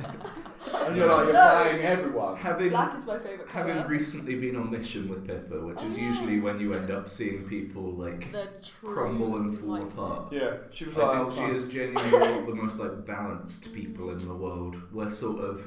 and 0.86 0.98
you're 0.98 1.08
like 1.08 1.34
you're 1.34 1.34
playing 1.34 1.82
everyone. 1.82 2.36
Having 2.36 2.70
Black 2.70 2.98
is 2.98 3.06
my 3.06 3.18
favourite 3.20 3.50
having 3.50 3.84
recently 3.88 4.36
been 4.36 4.56
on 4.58 4.70
mission 4.72 5.08
with 5.10 5.26
Pippa, 5.26 5.60
which 5.66 5.78
Oh, 5.80 5.88
is 5.90 5.98
yeah. 5.98 6.04
usually 6.08 6.40
when 6.40 6.60
you 6.60 6.74
end 6.74 6.92
up 6.92 7.10
seeing 7.10 7.48
people 7.48 7.94
like 7.94 8.32
The 8.32 8.50
true 8.62 8.94
crumble 8.94 9.38
and 9.38 9.58
fall 9.60 9.70
likeness. 9.70 9.94
apart. 9.94 10.28
Yeah, 10.34 10.58
she 10.72 10.86
was 10.86 10.98
like. 10.98 11.08
I 11.08 11.20
oh, 11.20 11.30
think 11.30 11.50
she 11.52 11.56
is 11.58 11.68
genuinely 11.74 12.12
one 12.20 12.34
of 12.40 12.46
the 12.48 12.56
most 12.56 12.78
like 12.80 13.06
balanced 13.06 13.74
people 13.74 14.10
in 14.12 14.18
the 14.28 14.36
world. 14.36 14.76
We're 14.92 15.10
sort 15.12 15.40
of 15.40 15.64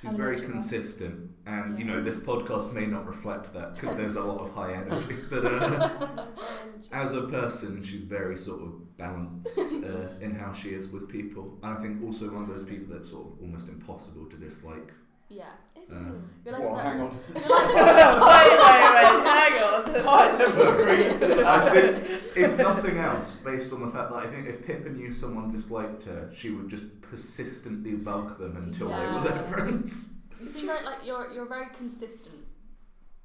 she's 0.00 0.12
very 0.12 0.38
consistent, 0.40 1.30
and 1.46 1.78
you 1.78 1.84
know 1.84 2.02
this 2.02 2.18
podcast 2.18 2.72
may 2.72 2.86
not 2.86 3.06
reflect 3.06 3.52
that 3.54 3.74
because 3.74 3.96
there's 3.96 4.16
a 4.16 4.22
lot 4.24 4.40
of 4.40 4.54
high 4.54 4.72
energy. 4.74 5.16
But 5.30 5.44
uh, 5.46 6.26
as 6.92 7.14
a 7.14 7.22
person, 7.22 7.82
she's 7.84 8.02
very 8.02 8.38
sort 8.38 8.62
of 8.62 8.96
balanced 8.96 9.58
uh, 9.58 10.08
in 10.20 10.36
how 10.38 10.52
she 10.52 10.70
is 10.70 10.90
with 10.90 11.08
people, 11.08 11.58
and 11.62 11.78
I 11.78 11.82
think 11.82 12.02
also 12.04 12.30
one 12.30 12.42
of 12.42 12.48
those 12.48 12.66
people 12.66 12.94
that's 12.94 13.10
sort 13.10 13.26
of 13.26 13.40
almost 13.40 13.68
impossible 13.68 14.26
to 14.26 14.36
dislike. 14.36 14.92
Yeah. 15.28 15.50
Um, 15.90 16.30
You're 16.44 16.54
like 16.54 16.62
Well, 16.62 16.76
hang 16.76 17.00
on. 17.00 17.18
You're 17.34 17.48
like 17.48 17.74
wait, 17.74 18.58
wait, 18.60 18.94
wait, 18.94 19.26
hang 19.26 19.62
on. 19.62 20.08
I 20.08 20.38
never 20.38 20.82
agreed 20.82 21.18
to 21.18 21.26
that. 21.28 21.44
I 21.46 21.70
think, 21.70 22.36
if 22.36 22.56
nothing 22.56 22.98
else, 22.98 23.36
based 23.36 23.72
on 23.72 23.80
the 23.80 23.90
fact 23.90 24.10
that 24.10 24.16
I 24.16 24.26
think 24.26 24.48
if 24.48 24.66
Pippa 24.66 24.88
knew 24.90 25.12
someone 25.12 25.52
disliked 25.52 26.04
her, 26.04 26.30
she 26.34 26.50
would 26.50 26.68
just 26.68 27.00
persistently 27.02 27.92
bug 27.92 28.38
them 28.38 28.56
until 28.56 28.88
they 28.88 29.06
were 29.06 29.28
their 29.28 29.46
friends. 29.46 30.10
You 30.40 30.48
seem 30.48 30.66
like 30.66 30.84
like 30.84 30.98
you're 31.04 31.32
you're 31.32 31.44
a 31.44 31.48
very 31.48 31.66
consistent 31.76 32.46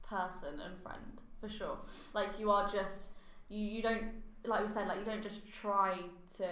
person 0.08 0.60
and 0.60 0.82
friend 0.82 1.22
for 1.40 1.50
sure. 1.50 1.78
Like 2.14 2.28
you 2.40 2.52
are 2.52 2.70
just 2.70 3.10
you 3.50 3.64
you 3.66 3.82
don't 3.82 4.06
like 4.46 4.62
we 4.62 4.68
said 4.68 4.88
like 4.88 5.00
you 5.00 5.06
don't 5.06 5.24
just 5.24 5.42
try 5.54 5.98
to 6.38 6.48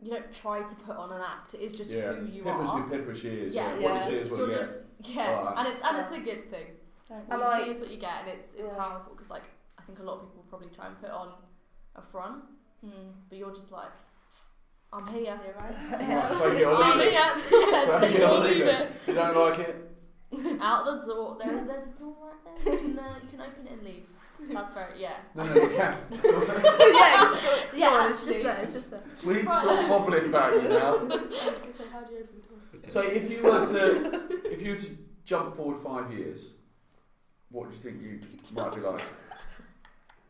you 0.00 0.10
don't 0.10 0.32
try 0.34 0.62
to 0.62 0.74
put 0.76 0.96
on 0.96 1.12
an 1.12 1.20
act. 1.22 1.54
It 1.54 1.60
is 1.60 1.72
just 1.74 1.90
yeah, 1.92 2.12
who 2.12 2.26
you 2.26 2.42
Pippa's 2.42 2.70
are. 2.70 2.80
who 2.82 2.90
Pippa 2.90 3.14
she 3.18 3.28
is. 3.28 3.54
Yeah, 3.54 3.72
what 3.74 3.80
yeah. 3.80 4.04
you 4.04 4.10
see 4.10 4.16
is 4.16 4.30
what 4.30 4.38
you're 4.38 4.48
get. 4.50 4.58
just 4.58 4.78
yeah, 5.04 5.28
Alright. 5.30 5.58
and 5.58 5.68
it's 5.68 5.82
and 5.84 5.98
it's 5.98 6.12
a 6.12 6.20
good 6.20 6.50
thing. 6.50 6.66
What 7.08 7.24
I 7.30 7.34
you 7.36 7.40
like- 7.42 7.64
see 7.64 7.70
is 7.70 7.80
what 7.80 7.90
you 7.90 7.98
get, 7.98 8.14
and 8.20 8.28
it's 8.28 8.54
it's 8.54 8.68
Yeah. 8.68 8.74
powerful 8.76 9.12
because 9.14 9.30
like 9.30 9.44
I 9.78 9.82
think 9.82 9.98
a 10.00 10.02
lot 10.02 10.14
of 10.14 10.22
people 10.22 10.44
probably 10.48 10.68
try 10.68 10.86
and 10.86 11.00
put 11.00 11.10
on 11.10 11.32
a 11.94 12.02
front, 12.02 12.42
Mm. 12.84 13.12
but 13.28 13.38
you're 13.38 13.54
just 13.54 13.72
like 13.72 13.90
I'm 14.92 15.06
here. 15.08 15.22
Yeah, 15.24 15.38
right. 15.60 15.74
Right, 15.90 16.50
take 16.50 16.60
it 16.60 16.64
or 16.64 16.74
I'm 16.82 16.98
leave 16.98 17.10
here. 17.10 17.32
it. 17.36 17.46
yeah, 17.50 17.98
Take 18.00 18.12
take 18.12 18.20
it 18.20 18.22
or 18.22 18.28
or 18.34 18.38
leave 18.40 18.56
leave 18.58 18.66
it. 18.66 18.80
it. 18.80 18.92
You 19.08 19.14
don't 19.14 19.36
like 19.36 19.58
it? 19.60 19.82
Out 20.60 20.84
the 20.84 21.06
door. 21.06 21.36
There, 21.42 21.64
there's 21.64 21.88
a 21.96 21.98
door 21.98 22.16
right 22.22 22.64
there. 22.64 22.74
You 22.74 22.78
can, 22.80 22.98
uh, 22.98 23.14
you 23.22 23.28
can 23.28 23.40
open 23.40 23.66
it 23.66 23.72
and 23.72 23.82
leave. 23.82 24.06
That's 24.52 24.72
very 24.74 25.00
yeah. 25.00 25.16
No, 25.34 25.42
no, 25.44 25.54
you 25.54 25.68
can. 25.68 25.96
yeah, 26.12 27.40
Yeah, 27.74 28.08
it's 28.08 28.26
just 28.26 28.42
that, 28.42 28.62
It's 28.62 28.72
just 28.72 28.90
that. 28.90 29.02
we 29.26 29.34
need 29.34 29.40
to 29.42 29.46
right 29.48 29.62
stop 29.62 29.78
there. 29.80 29.88
wobbling 29.88 30.24
about 30.26 30.62
you 30.62 30.68
now. 30.68 30.94
I 30.96 31.00
was 31.00 31.58
gonna 31.58 31.72
say, 31.72 31.84
how 31.92 32.02
do 32.02 32.12
you 32.12 32.18
open 32.20 32.40
doors? 32.40 32.62
So 32.92 33.00
if 33.00 33.30
you 33.32 33.42
were 33.42 33.66
to 33.66 34.50
if 34.52 34.62
you 34.62 34.72
were 34.72 34.78
to 34.78 34.90
jump 35.24 35.54
forward 35.56 35.78
five 35.78 36.12
years, 36.12 36.52
what 37.50 37.68
do 37.70 37.76
you 37.76 37.82
think 37.82 38.02
you 38.02 38.20
might 38.54 38.74
be 38.74 38.80
like? 38.80 39.00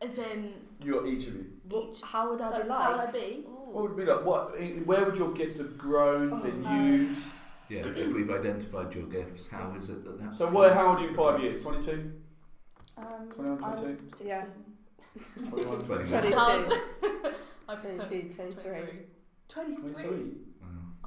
As 0.01 0.17
in 0.17 0.53
You 0.83 0.99
are 0.99 1.07
each 1.07 1.27
of 1.27 1.35
you. 1.35 1.45
What, 1.69 1.89
each. 1.91 2.01
how 2.01 2.29
would 2.31 2.41
I 2.41 2.51
So 2.51 2.63
be 2.63 2.69
how 2.69 2.91
would 2.91 2.97
like? 2.97 3.09
I 3.09 3.11
be? 3.11 3.43
What 3.45 3.83
would 3.83 3.91
it 3.91 3.97
be 4.05 4.11
like? 4.11 4.25
What? 4.25 4.53
Eh, 4.57 4.69
where 4.85 5.05
would 5.05 5.17
your 5.17 5.31
gifts 5.33 5.57
have 5.57 5.77
grown, 5.77 6.33
oh, 6.33 6.37
been 6.37 6.63
Oh. 6.65 6.83
used? 6.85 7.33
Yeah, 7.69 7.79
if 7.85 8.13
we've 8.13 8.29
identified 8.31 8.93
your 8.95 9.07
gifts, 9.07 9.49
how 9.49 9.75
is 9.77 9.89
it 9.89 10.05
that 10.05 10.19
that's 10.21 10.37
So 10.37 10.49
where? 10.49 10.73
How 10.73 10.87
old 10.89 10.99
are 10.99 11.01
you 11.01 11.09
in 11.09 11.15
five 11.15 11.41
years? 11.41 11.61
Twenty-two. 11.61 12.11
Um, 12.97 13.29
21, 13.33 13.63
I'm 13.63 13.77
22? 13.77 14.03
16. 14.09 14.27
Yeah. 14.27 14.45
21, 15.49 15.81
20. 15.81 16.07
22. 16.07 16.35
I 17.69 17.75
prefer 17.75 17.95
22, 17.97 18.33
23. 18.33 18.63
23. 19.47 19.93
23. 19.93 20.31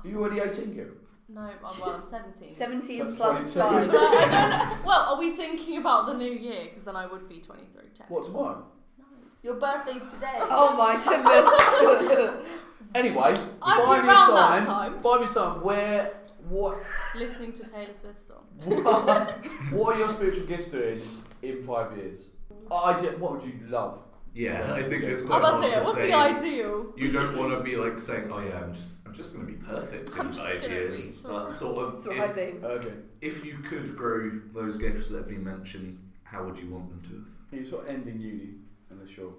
Are 0.02 0.08
you 0.08 0.20
already 0.20 0.40
18, 0.40 0.74
girl? 0.74 0.86
No, 1.28 1.40
I'm, 1.42 1.50
well, 1.62 1.94
I'm 1.94 2.02
17. 2.02 2.54
17 2.56 2.98
That's 2.98 3.16
plus 3.16 3.52
22. 3.52 3.60
5. 3.60 3.92
But 3.92 3.96
I 4.00 4.20
don't 4.20 4.50
know. 4.50 4.76
Well, 4.84 5.00
are 5.00 5.18
we 5.18 5.30
thinking 5.30 5.78
about 5.78 6.06
the 6.06 6.14
new 6.14 6.30
year? 6.32 6.64
Because 6.64 6.84
then 6.84 6.96
I 6.96 7.06
would 7.06 7.28
be 7.28 7.38
23. 7.40 7.82
technically. 7.94 8.06
What 8.16 8.24
tomorrow? 8.24 8.64
No. 8.98 9.04
Your 9.42 9.54
birthday's 9.60 10.02
today. 10.12 10.38
Oh 10.50 10.76
my 10.76 10.96
goodness. 11.02 12.46
Anyway, 12.92 13.36
I'd 13.62 13.84
five 13.84 14.04
years 14.04 14.14
time. 14.18 14.66
time. 14.66 14.98
Five 15.00 15.20
years 15.20 15.34
time. 15.34 15.62
Where? 15.62 16.12
What? 16.50 16.82
Listening 17.14 17.52
to 17.54 17.64
Taylor 17.64 17.94
Swift's 17.94 18.26
song. 18.26 18.44
What, 18.64 19.46
what 19.72 19.94
are 19.94 19.98
your 20.00 20.08
spiritual 20.08 20.46
gifts 20.46 20.66
doing 20.66 21.00
in 21.42 21.62
five 21.62 21.96
years? 21.96 22.30
Idea. 22.72 23.12
What 23.12 23.32
would 23.32 23.42
you 23.44 23.54
love? 23.68 24.02
Yeah, 24.34 24.74
I 24.74 24.82
think 24.82 25.02
it's 25.04 25.22
I'm 25.22 25.28
quite 25.28 25.38
about 25.38 25.52
hard 25.54 25.64
to 25.64 25.70
say, 25.70 25.78
to 25.78 25.84
what's 25.84 25.96
say. 25.96 26.06
the 26.08 26.14
ideal? 26.14 26.86
You 26.96 27.10
don't 27.12 27.36
want 27.36 27.52
to 27.56 27.60
be 27.64 27.76
like 27.76 27.98
saying, 28.00 28.30
"Oh 28.32 28.38
yeah, 28.40 28.60
I'm 28.60 28.74
just, 28.74 28.96
I'm 29.06 29.14
just 29.14 29.34
going 29.34 29.46
to 29.46 29.52
be 29.52 29.58
perfect 29.58 30.10
I'm 30.16 30.26
in 30.28 30.32
just 30.32 30.38
five 30.44 30.60
gonna 30.60 30.74
years." 30.74 31.18
be 31.18 31.28
But 31.28 31.54
sort 31.56 31.84
of, 31.84 31.94
if, 31.98 32.02
Thriving. 32.04 32.64
Okay. 32.64 32.92
if 33.20 33.44
you 33.44 33.58
could 33.58 33.96
grow 33.96 34.30
those 34.54 34.78
gifts 34.78 35.10
that 35.10 35.18
have 35.18 35.28
been 35.28 35.42
mentioned, 35.44 35.98
how 36.22 36.44
would 36.44 36.56
you 36.58 36.68
want 36.70 36.88
them 36.90 37.02
to? 37.50 37.56
You're 37.56 37.66
sort 37.66 37.88
of 37.88 37.94
ending 37.94 38.20
uni 38.20 38.50
unless 38.90 39.16
you're 39.16 39.32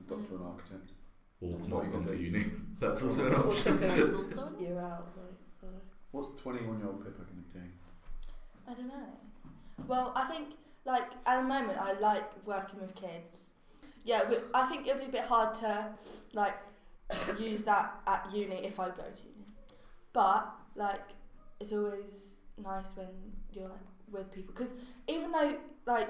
a 0.00 0.08
doctor 0.10 0.36
and 0.36 0.44
architect. 0.44 0.90
Or 1.42 1.52
What 1.52 1.68
not 1.68 1.84
you 1.84 1.90
gone 1.92 2.02
gonna 2.04 2.16
to 2.16 2.16
do? 2.16 2.22
uni? 2.24 2.46
That's 2.80 3.02
also 3.02 3.26
an 3.26 3.34
Or 3.34 3.48
option. 3.48 3.72
took 3.72 3.80
That's 3.80 4.38
also. 4.38 4.58
year 4.60 4.78
out. 4.80 5.08
What's 6.12 6.40
21 6.40 6.78
year 6.78 6.88
old 6.88 7.04
Pippa 7.04 7.22
going 7.22 7.44
to 7.52 7.58
do? 7.58 7.64
I 8.66 8.74
don't 8.74 8.88
know. 8.88 9.84
Well, 9.86 10.12
I 10.16 10.24
think 10.24 10.48
like 10.84 11.10
at 11.26 11.42
the 11.42 11.48
moment 11.48 11.78
I 11.78 11.92
like 12.00 12.46
working 12.46 12.80
with 12.80 12.94
kids. 12.94 13.52
Yeah, 14.04 14.22
but 14.28 14.48
I 14.54 14.66
think 14.66 14.86
it'll 14.86 15.00
be 15.00 15.06
a 15.06 15.10
bit 15.10 15.24
hard 15.24 15.54
to 15.56 15.86
like 16.32 16.56
use 17.38 17.62
that 17.62 18.00
at 18.06 18.30
uni 18.32 18.56
if 18.64 18.80
I 18.80 18.88
go 18.88 18.94
to 18.94 19.22
uni. 19.22 19.46
But 20.12 20.50
like 20.74 21.10
it's 21.60 21.72
always 21.72 22.40
nice 22.62 22.96
when 22.96 23.08
you're 23.52 23.68
like 23.68 23.78
with 24.10 24.32
people 24.32 24.54
because 24.54 24.72
even 25.06 25.30
though 25.30 25.56
like 25.86 26.08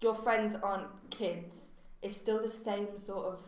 your 0.00 0.14
friends 0.14 0.56
aren't 0.62 0.88
kids, 1.10 1.72
it's 2.02 2.16
still 2.16 2.42
the 2.42 2.50
same 2.50 2.98
sort 2.98 3.26
of 3.26 3.42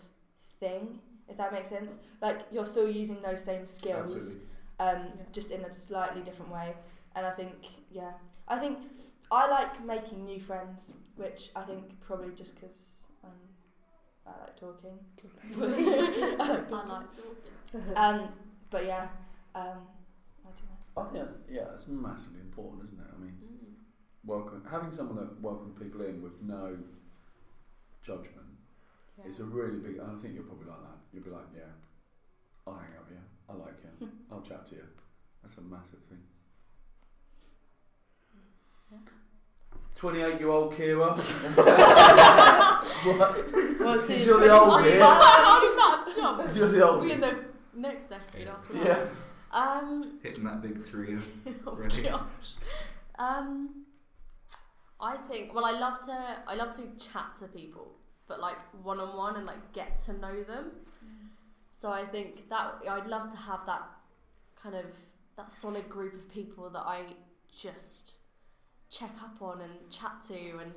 thing. 0.61 1.01
If 1.29 1.37
that 1.37 1.53
makes 1.53 1.69
sense, 1.69 1.99
like 2.21 2.41
you're 2.53 2.67
still 2.67 2.89
using 2.89 3.21
those 3.23 3.43
same 3.43 3.67
skills 3.67 4.13
Absolutely. 4.15 4.41
Um, 4.81 5.03
Yeah. 5.07 5.25
just 5.33 5.51
in 5.51 5.61
a 5.65 5.73
slightly 5.73 6.23
different 6.23 6.51
way. 6.53 6.75
And 7.15 7.25
I 7.27 7.31
think, 7.31 7.55
yeah, 7.91 8.13
I 8.49 8.57
think 8.59 8.79
I 9.31 9.47
like 9.49 9.85
making 9.85 10.25
new 10.27 10.41
friends, 10.41 10.91
which 11.17 11.51
I 11.55 11.63
think 11.63 11.85
probably 12.01 12.33
just 12.35 12.55
because 12.55 13.07
um, 13.25 13.41
I 14.27 14.31
like 14.45 14.57
talking. 14.59 14.97
I 15.61 15.65
like 15.67 16.41
I 16.41 16.47
talking. 16.69 16.89
like 16.89 17.11
talking. 17.17 17.95
Um, 17.97 18.17
but 18.71 18.85
yeah, 18.87 19.07
um, 19.55 19.81
I 20.45 20.51
don't 20.57 20.67
know. 20.69 20.79
I 20.97 21.05
think 21.05 21.25
that's, 21.25 21.39
yeah, 21.49 21.75
it's 21.75 21.87
massively 21.89 22.41
important, 22.41 22.85
isn't 22.87 22.99
it? 23.01 23.11
I 23.15 23.19
mean, 23.19 23.37
Mm. 23.41 23.75
welcome 24.25 24.65
having 24.71 24.93
someone 24.93 25.17
that 25.17 25.41
welcomes 25.41 25.75
people 25.83 26.01
in 26.03 26.21
with 26.23 26.37
no 26.43 26.77
judgment 28.03 28.47
Yeah. 29.19 29.27
is 29.27 29.41
a 29.41 29.45
really 29.45 29.79
big. 29.79 29.97
And 29.99 30.11
I 30.11 30.15
think 30.21 30.35
you're 30.35 30.45
probably 30.45 30.67
like 30.67 30.81
that. 30.83 30.99
You'll 31.13 31.25
be 31.25 31.31
like, 31.31 31.47
yeah, 31.55 31.71
I'll 32.67 32.75
hang 32.75 32.93
out 32.97 33.05
with 33.09 33.19
you. 33.19 33.25
I 33.51 33.55
like 33.57 33.75
you. 34.01 34.09
I'll 34.33 34.41
chat 34.43 34.67
to 34.69 34.75
you. 34.77 34.83
That's 35.43 35.57
a 35.59 35.63
massive 35.63 35.99
thing. 36.09 36.19
Yeah. 38.93 38.99
28 39.97 40.39
year 40.41 40.49
old 40.51 40.75
Kira. 40.75 41.17
what? 41.57 43.53
Well, 43.81 44.01
Because 44.01 44.25
you're 44.25 44.41
the 44.41 44.47
20 44.49 44.51
old 44.51 44.71
How 44.71 44.79
did 44.83 44.91
bit. 44.93 44.99
that, 45.01 45.41
how 45.45 45.61
did 45.61 45.79
that 45.79 46.13
jump? 46.17 46.55
You're 46.57 46.69
the 46.69 46.79
We'll 46.79 46.89
old 46.91 47.03
be 47.05 47.13
in 47.13 47.21
the 47.21 47.45
next 47.75 48.09
decade 48.09 48.49
after 48.49 48.73
that. 48.75 48.85
Yeah. 48.85 49.07
Um, 49.53 50.19
Hitting 50.23 50.45
that 50.45 50.63
big 50.63 50.87
three 50.89 51.15
of 51.15 51.25
oh 51.67 51.75
Ready? 51.75 52.03
gosh. 52.03 52.21
Um, 53.19 53.85
I 55.01 55.17
think. 55.17 55.53
Well, 55.55 55.65
I 55.65 55.73
love 55.73 55.99
to. 56.07 56.37
I 56.47 56.55
love 56.55 56.75
to 56.77 56.87
chat 56.99 57.37
to 57.41 57.47
people, 57.49 57.93
but 58.29 58.39
like 58.41 58.57
one 58.85 59.01
on 59.01 59.17
one 59.17 59.37
and 59.37 59.45
like 59.47 59.73
get 59.73 59.97
to 60.07 60.13
know 60.15 60.43
them. 60.45 60.71
So 61.81 61.91
I 61.91 62.05
think 62.05 62.51
that 62.51 62.75
I'd 62.87 63.07
love 63.07 63.31
to 63.31 63.39
have 63.39 63.61
that 63.65 63.81
kind 64.55 64.75
of 64.75 64.85
that 65.39 65.51
solid 65.51 65.89
group 65.89 66.13
of 66.13 66.31
people 66.31 66.69
that 66.69 66.81
I 66.81 67.05
just 67.59 68.17
check 68.91 69.13
up 69.25 69.41
on 69.41 69.63
and 69.63 69.73
chat 69.89 70.23
to 70.29 70.59
and 70.59 70.73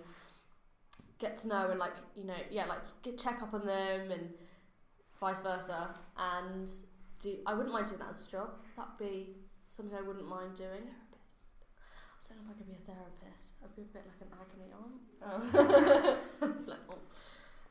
get 1.20 1.36
to 1.40 1.50
know 1.50 1.72
and 1.72 1.78
like 1.78 1.92
you 2.16 2.24
know 2.24 2.38
yeah 2.50 2.68
like 2.68 2.80
get 3.02 3.18
check 3.18 3.42
up 3.42 3.54
on 3.54 3.66
them 3.66 4.12
and 4.12 4.30
vice 5.20 5.42
versa. 5.42 5.90
And 6.16 6.70
do 7.20 7.36
I 7.46 7.54
wouldn't 7.54 7.74
mind 7.74 7.88
doing 7.88 8.00
that 8.00 8.12
as 8.12 8.26
a 8.26 8.32
job. 8.32 8.52
That'd 8.78 8.98
be 8.98 9.36
something 9.68 9.98
I 9.98 10.02
wouldn't 10.02 10.30
mind 10.30 10.56
doing. 10.56 10.88
I 10.88 12.30
don't 12.30 12.38
know 12.38 12.44
if 12.46 12.56
I 12.56 12.58
could 12.60 12.68
be 12.68 12.78
a 12.80 12.86
therapist. 12.88 13.56
I'd 13.62 13.76
be 13.76 13.82
a 13.82 13.92
bit 13.92 14.06
like 14.08 14.22
an 14.22 14.32
agony 14.40 14.72
aunt. 14.72 15.02
Oh. 15.22 16.58
Like, 16.66 16.80
oh. 16.90 17.00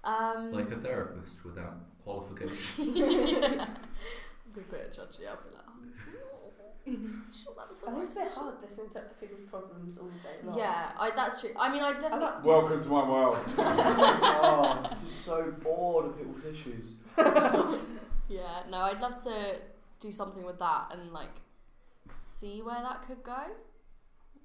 Um 0.05 0.53
like 0.53 0.71
a 0.71 0.77
therapist 0.77 1.45
without 1.45 1.75
qualifications. 2.05 2.79
yeah. 3.31 3.67
I'd 3.67 4.55
be 4.55 4.61
a 4.61 4.65
bit 4.65 4.93
judgy 4.97 5.27
I'd 5.31 5.43
be 5.45 5.55
like 5.55 5.65
oh, 5.69 6.93
sure 7.33 7.55
that 7.57 7.69
was 7.69 7.79
the 7.79 7.87
I 7.89 7.91
think 7.93 8.03
it's 8.03 8.11
a 8.11 8.15
bit 8.15 8.33
hard 8.33 8.55
listening 8.61 8.91
to 8.91 9.01
people's 9.21 9.49
problems 9.49 9.99
all 9.99 10.09
day 10.23 10.37
long. 10.45 10.59
yeah 10.59 10.91
I, 10.99 11.11
that's 11.15 11.41
true 11.41 11.51
I 11.59 11.71
mean 11.73 11.83
I 11.83 11.93
definitely 11.93 12.25
like- 12.27 12.45
Welcome 12.45 12.83
to 12.83 12.89
my 12.89 13.09
world. 13.09 13.39
oh, 13.59 14.83
I'm 14.91 14.99
just 15.01 15.25
so 15.25 15.53
bored 15.63 16.07
of 16.07 16.19
people's 16.19 16.45
issues. 16.45 16.95
Yeah, 18.29 18.63
no, 18.71 18.79
I'd 18.79 19.01
love 19.01 19.23
to 19.25 19.57
do 20.01 20.11
something 20.11 20.43
with 20.43 20.59
that 20.59 20.87
and 20.93 21.13
like 21.13 21.43
see 22.13 22.63
where 22.63 22.81
that 22.81 23.07
could 23.07 23.23
go. 23.23 23.37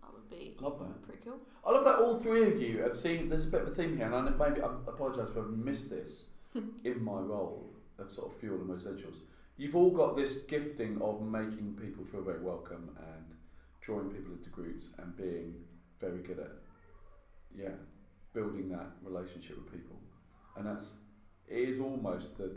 That 0.07 0.13
would 0.13 0.29
be 0.29 0.55
Love 0.59 0.79
that. 0.79 1.01
pretty 1.03 1.21
cool. 1.23 1.39
I 1.65 1.71
love 1.71 1.83
that 1.85 1.95
all 1.99 2.19
three 2.19 2.43
of 2.47 2.61
you 2.61 2.79
have 2.79 2.95
seen. 2.95 3.27
There's 3.29 3.43
a 3.45 3.49
bit 3.49 3.61
of 3.63 3.67
a 3.67 3.71
theme 3.71 3.97
here, 3.97 4.05
and 4.05 4.15
I, 4.15 4.21
maybe 4.49 4.61
I 4.61 4.67
apologise 4.87 5.33
for 5.33 5.41
having 5.41 5.63
missed 5.63 5.89
this 5.89 6.29
in 6.55 7.03
my 7.03 7.19
role 7.19 7.73
of 7.99 8.11
sort 8.11 8.31
of 8.31 8.39
fuel 8.39 8.61
and 8.61 8.69
residentials. 8.69 9.17
You've 9.57 9.75
all 9.75 9.91
got 9.91 10.15
this 10.15 10.37
gifting 10.43 11.01
of 11.01 11.21
making 11.21 11.77
people 11.81 12.05
feel 12.05 12.21
very 12.21 12.39
welcome 12.41 12.89
and 12.97 13.25
drawing 13.81 14.09
people 14.09 14.33
into 14.33 14.49
groups 14.49 14.87
and 14.99 15.15
being 15.17 15.55
very 15.99 16.19
good 16.19 16.39
at, 16.39 16.51
yeah, 17.57 17.71
building 18.33 18.69
that 18.69 18.87
relationship 19.03 19.57
with 19.57 19.71
people, 19.71 19.95
and 20.55 20.65
that's 20.67 20.93
it 21.47 21.69
is 21.69 21.79
almost 21.79 22.37
the 22.37 22.55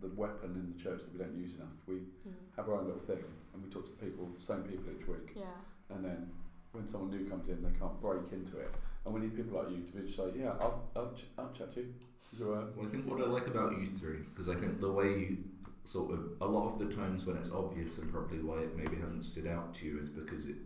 the 0.00 0.08
weapon 0.16 0.50
in 0.56 0.74
the 0.76 0.82
church 0.82 1.00
that 1.02 1.12
we 1.12 1.18
don't 1.18 1.36
use 1.38 1.54
enough. 1.54 1.68
We 1.86 1.94
Mm. 1.94 2.34
have 2.56 2.68
our 2.68 2.74
own 2.80 2.86
little 2.86 3.00
thing, 3.00 3.22
and 3.54 3.62
we 3.62 3.70
talk 3.70 3.84
to 3.86 4.04
people, 4.04 4.28
same 4.40 4.62
people 4.64 4.84
each 4.92 5.06
week 5.06 5.32
Yeah. 5.36 5.44
and 5.90 6.04
then 6.04 6.30
when 6.74 6.86
someone 6.88 7.10
new 7.10 7.28
comes 7.28 7.48
in, 7.48 7.62
they 7.62 7.70
can't 7.78 8.00
break 8.00 8.32
into 8.32 8.58
it. 8.58 8.74
And 9.04 9.14
we 9.14 9.20
need 9.20 9.36
people 9.36 9.58
like 9.58 9.70
you 9.70 9.82
to 9.84 9.92
be 9.92 10.06
just 10.06 10.18
like, 10.18 10.34
yeah, 10.36 10.52
I'll, 10.60 10.82
I'll, 10.96 11.12
ch- 11.12 11.28
I'll 11.38 11.52
chat 11.56 11.72
to 11.74 11.80
you. 11.80 11.94
This 12.20 12.32
is 12.32 12.38
who 12.38 12.54
I. 12.54 12.64
Well, 12.74 12.86
I 12.86 12.90
think 12.90 13.06
what 13.08 13.20
I 13.20 13.26
like 13.26 13.46
about 13.46 13.78
you 13.78 13.86
three, 13.98 14.18
because 14.32 14.48
I 14.48 14.54
think 14.56 14.80
the 14.80 14.90
way 14.90 15.06
you 15.08 15.38
sort 15.84 16.12
of, 16.12 16.20
a 16.40 16.46
lot 16.46 16.72
of 16.72 16.78
the 16.78 16.94
times 16.94 17.26
when 17.26 17.36
it's 17.36 17.52
obvious 17.52 17.98
and 17.98 18.10
probably 18.10 18.38
why 18.40 18.58
it 18.60 18.76
maybe 18.76 18.96
hasn't 18.96 19.24
stood 19.24 19.46
out 19.46 19.74
to 19.74 19.86
you 19.86 20.00
is 20.00 20.08
because 20.10 20.46
it, 20.46 20.56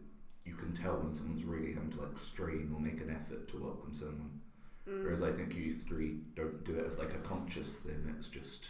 you 0.45 0.55
can 0.55 0.73
tell 0.77 0.95
when 0.99 1.15
someone's 1.15 1.45
really 1.45 1.75
having 1.75 1.91
to 1.91 2.01
like 2.01 2.17
strain 2.19 2.71
or 2.73 2.81
make 2.81 3.01
an 3.01 3.11
effort 3.11 3.49
to 3.51 3.63
welcome 3.63 3.93
someone. 3.93 4.41
Mm. 4.89 5.03
Whereas 5.05 5.23
I 5.25 5.33
think 5.33 5.55
you 5.57 5.75
three 5.75 6.19
don't 6.37 6.65
do 6.65 6.77
it 6.79 6.87
as 6.87 6.99
like 6.99 7.13
a 7.15 7.19
conscious 7.29 7.75
thing. 7.79 8.15
It's 8.17 8.29
just 8.29 8.67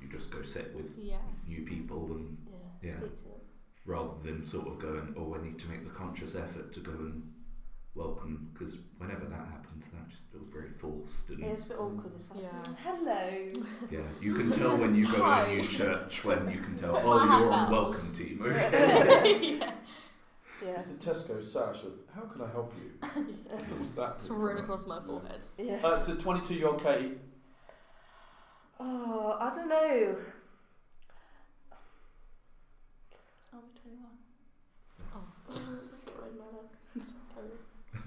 you 0.00 0.08
just 0.08 0.30
go 0.32 0.42
sit 0.42 0.74
with 0.74 0.86
Yeah. 0.98 1.18
new 1.46 1.62
people 1.64 2.06
and 2.16 2.38
Yeah. 2.82 2.90
Yeah. 2.90 3.06
Speak 3.84 3.94
to 3.96 4.00
them. 4.02 4.08
rather 4.08 4.22
than 4.24 4.44
sort 4.46 4.66
of 4.68 4.78
going, 4.78 5.14
oh, 5.18 5.34
I 5.34 5.44
need 5.44 5.58
to 5.60 5.66
make 5.68 5.84
the 5.84 5.90
conscious 5.90 6.34
effort 6.36 6.72
to 6.74 6.80
go 6.80 6.92
and 6.92 7.22
welcome. 7.94 8.50
Because 8.52 8.78
whenever 8.98 9.24
that 9.26 9.46
happens, 9.50 9.88
that 9.88 10.08
just 10.08 10.24
feels 10.32 10.48
very 10.52 10.70
forced. 10.80 11.30
And 11.30 11.38
Yeah, 11.40 11.46
it's 11.46 11.64
a 11.64 11.68
bit 11.68 11.78
awkward. 11.78 12.12
It's 12.16 12.30
like, 12.30 12.42
Yeah. 12.42 12.72
hello. 12.84 13.52
yeah, 13.90 14.00
you 14.20 14.34
can 14.34 14.50
tell 14.52 14.76
when 14.76 14.94
you 14.94 15.06
go 15.10 15.26
in 15.44 15.50
a 15.50 15.62
new 15.62 15.68
church 15.68 16.24
when 16.24 16.50
you 16.50 16.60
can 16.60 16.78
tell, 16.78 16.96
oh, 16.96 17.24
you're 17.24 17.52
on 17.52 17.70
welcome 17.70 18.14
team. 18.14 18.42
yeah. 18.44 19.72
Yeah. 20.64 20.74
It's 20.74 20.86
the 20.86 20.94
Tesco 20.94 21.42
sash 21.42 21.82
of, 21.82 21.94
how 22.14 22.20
can 22.22 22.40
I 22.40 22.48
help 22.48 22.72
you? 22.76 22.92
What's, 23.50 23.72
what's 23.72 23.92
that? 23.94 24.14
It's 24.18 24.28
right 24.28 24.60
across 24.60 24.86
my 24.86 25.00
forehead. 25.04 25.44
Yeah. 25.58 25.80
Uh, 25.82 25.98
so 25.98 26.14
22 26.14 26.54
year 26.54 26.68
old 26.68 26.80
Katie, 26.80 27.18
Oh, 28.78 29.36
I 29.40 29.48
don't 29.52 29.68
know. 29.68 30.16
Are 33.52 33.58
we 33.58 33.80
21? 33.80 34.06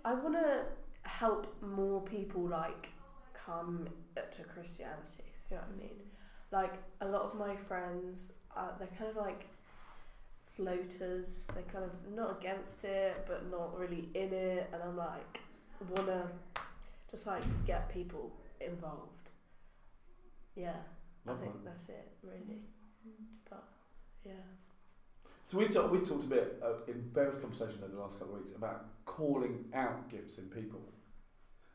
I 0.05 0.15
want 0.15 0.35
to 0.35 0.65
help 1.03 1.55
more 1.63 2.01
people 2.01 2.43
like 2.43 2.91
come 3.33 3.89
to 4.15 4.43
Christianity. 4.45 5.25
If 5.45 5.51
you 5.51 5.57
know 5.57 5.63
what 5.63 5.75
I 5.75 5.83
mean? 5.83 5.97
Like 6.53 6.75
a 7.01 7.07
lot 7.07 7.23
of 7.23 7.39
my 7.39 7.57
friends, 7.57 8.33
they're 8.79 8.89
kind 8.99 9.11
of 9.11 9.17
like 9.17 9.47
floaters. 10.57 11.47
They're 11.55 11.65
kind 11.73 11.85
of 11.85 11.91
not 12.15 12.39
against 12.41 12.85
it, 12.85 13.25
but 13.27 13.51
not 13.51 13.79
really 13.79 14.09
in 14.15 14.33
it. 14.33 14.71
And 14.73 14.83
I'm 14.83 14.97
like, 14.97 15.41
wanna 15.97 16.29
just 17.11 17.27
like 17.27 17.43
get 17.67 17.89
people 17.93 18.33
involved. 18.61 19.31
Yeah, 20.55 20.77
I 21.27 21.35
think 21.35 21.53
that. 21.55 21.65
that's 21.65 21.89
it 21.89 22.13
really. 22.23 22.63
But 23.49 23.65
yeah. 24.25 24.33
So 25.43 25.59
we 25.59 25.69
talked, 25.69 25.91
we 25.91 25.99
talked 25.99 26.25
a 26.25 26.29
bit 26.29 26.63
uh, 26.65 26.85
in 26.91 27.11
various 27.13 27.37
conversations 27.41 27.83
over 27.83 27.93
the 27.93 28.01
last 28.01 28.19
couple 28.19 28.35
of 28.37 28.41
weeks 28.43 28.57
about 28.57 28.87
calling 29.05 29.67
out 29.75 30.09
gifts 30.11 30.39
in 30.39 30.45
people. 30.45 30.81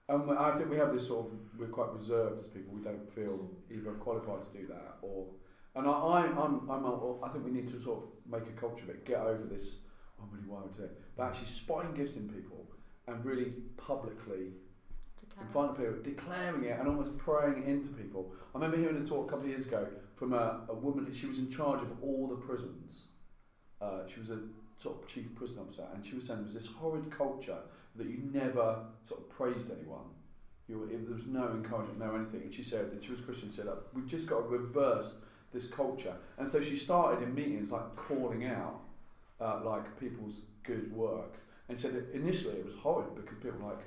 And 0.08 0.28
we- 0.28 0.36
I 0.36 0.52
think 0.52 0.70
we 0.72 0.78
have 0.78 0.92
this 0.92 1.08
sort 1.08 1.28
of, 1.28 1.34
we're 1.60 1.68
quite 1.68 1.94
reserved 1.94 2.40
as 2.40 2.48
people. 2.48 2.74
We 2.74 2.82
don't 2.82 3.08
feel 3.12 3.50
either 3.70 3.92
qualified 3.94 4.44
to 4.44 4.52
do 4.60 4.66
that 4.68 4.98
or, 5.04 5.28
and 5.76 5.86
I, 5.88 5.92
I'm, 5.92 6.38
I'm, 6.38 6.70
I'm, 6.70 6.84
a- 6.86 7.22
I 7.22 7.30
think 7.30 7.46
we 7.46 7.52
need 7.52 7.68
to 7.68 7.80
sort 7.80 8.04
of 8.04 8.10
make 8.28 8.48
a 8.50 8.54
culture 8.60 8.84
of 8.86 8.90
it, 8.90 9.06
get 9.06 9.20
over 9.22 9.44
this, 9.46 9.82
"Oh, 10.20 10.24
I'm 10.24 10.32
really 10.36 10.48
worried 10.48 10.74
to 10.76 10.86
it, 10.86 11.00
but 11.16 11.24
actually 11.28 11.48
spotting 11.48 11.94
gifts 11.94 12.16
in 12.18 12.28
people 12.28 12.66
and 13.08 13.24
really 13.24 13.54
publicly 13.78 14.46
To 14.48 14.69
in 15.42 15.48
carry. 15.48 15.52
front 15.52 15.72
of 15.72 15.78
people, 15.78 15.94
declaring 16.04 16.64
it 16.66 16.80
and 16.80 16.88
almost 16.88 17.18
praying 17.18 17.58
it 17.64 17.68
into 17.68 17.90
people. 17.90 18.32
I 18.54 18.58
remember 18.58 18.78
hearing 18.78 19.02
a 19.02 19.06
talk 19.06 19.28
a 19.28 19.30
couple 19.30 19.46
of 19.46 19.50
years 19.50 19.66
ago 19.66 19.88
from 20.16 20.34
a, 20.34 20.62
a 20.70 20.74
woman, 20.74 21.12
she 21.14 21.28
was 21.28 21.40
in 21.40 21.50
charge 21.50 21.82
of 21.82 21.88
all 22.04 22.28
the 22.28 22.36
prisons. 22.36 23.08
Uh, 23.82 24.00
she 24.08 24.20
was 24.20 24.30
a 24.30 24.40
sort 24.78 25.02
of 25.02 25.08
chief 25.08 25.34
prison 25.36 25.64
officer, 25.66 25.86
and 25.94 26.06
she 26.06 26.16
was 26.16 26.26
saying 26.28 26.40
there 26.40 26.46
was 26.46 26.54
this 26.54 26.68
horrid 26.68 27.10
culture 27.10 27.58
that 27.96 28.08
you 28.08 28.20
never 28.34 28.80
sort 29.04 29.22
of 29.22 29.30
praised 29.30 29.72
anyone. 29.72 30.06
You, 30.68 30.80
were- 30.80 30.88
there 30.88 31.14
was 31.14 31.26
no 31.26 31.48
encouragement, 31.50 32.00
no 32.00 32.16
anything. 32.16 32.42
And 32.42 32.54
she 32.54 32.64
said, 32.64 32.86
and 32.92 33.04
she 33.04 33.10
was 33.10 33.22
Christian, 33.22 33.50
she 33.50 33.56
said, 33.58 33.68
we've 33.94 34.08
just 34.08 34.28
got 34.28 34.42
to 34.42 34.48
reverse 34.48 35.22
this 35.52 35.66
culture. 35.66 36.14
And 36.38 36.48
so 36.48 36.62
she 36.62 36.76
started 36.76 37.24
in 37.24 37.34
meetings 37.34 37.72
like 37.72 37.96
calling 37.96 38.46
out 38.46 38.82
uh, 39.42 39.62
like 39.64 40.00
people's 40.00 40.42
good 40.64 40.94
works. 40.94 41.42
And 41.70 41.80
said 41.80 42.06
initially 42.14 42.56
it 42.56 42.66
was 42.66 42.74
horrid 42.76 43.16
because 43.16 43.38
people 43.42 43.60
were 43.60 43.70
like, 43.70 43.84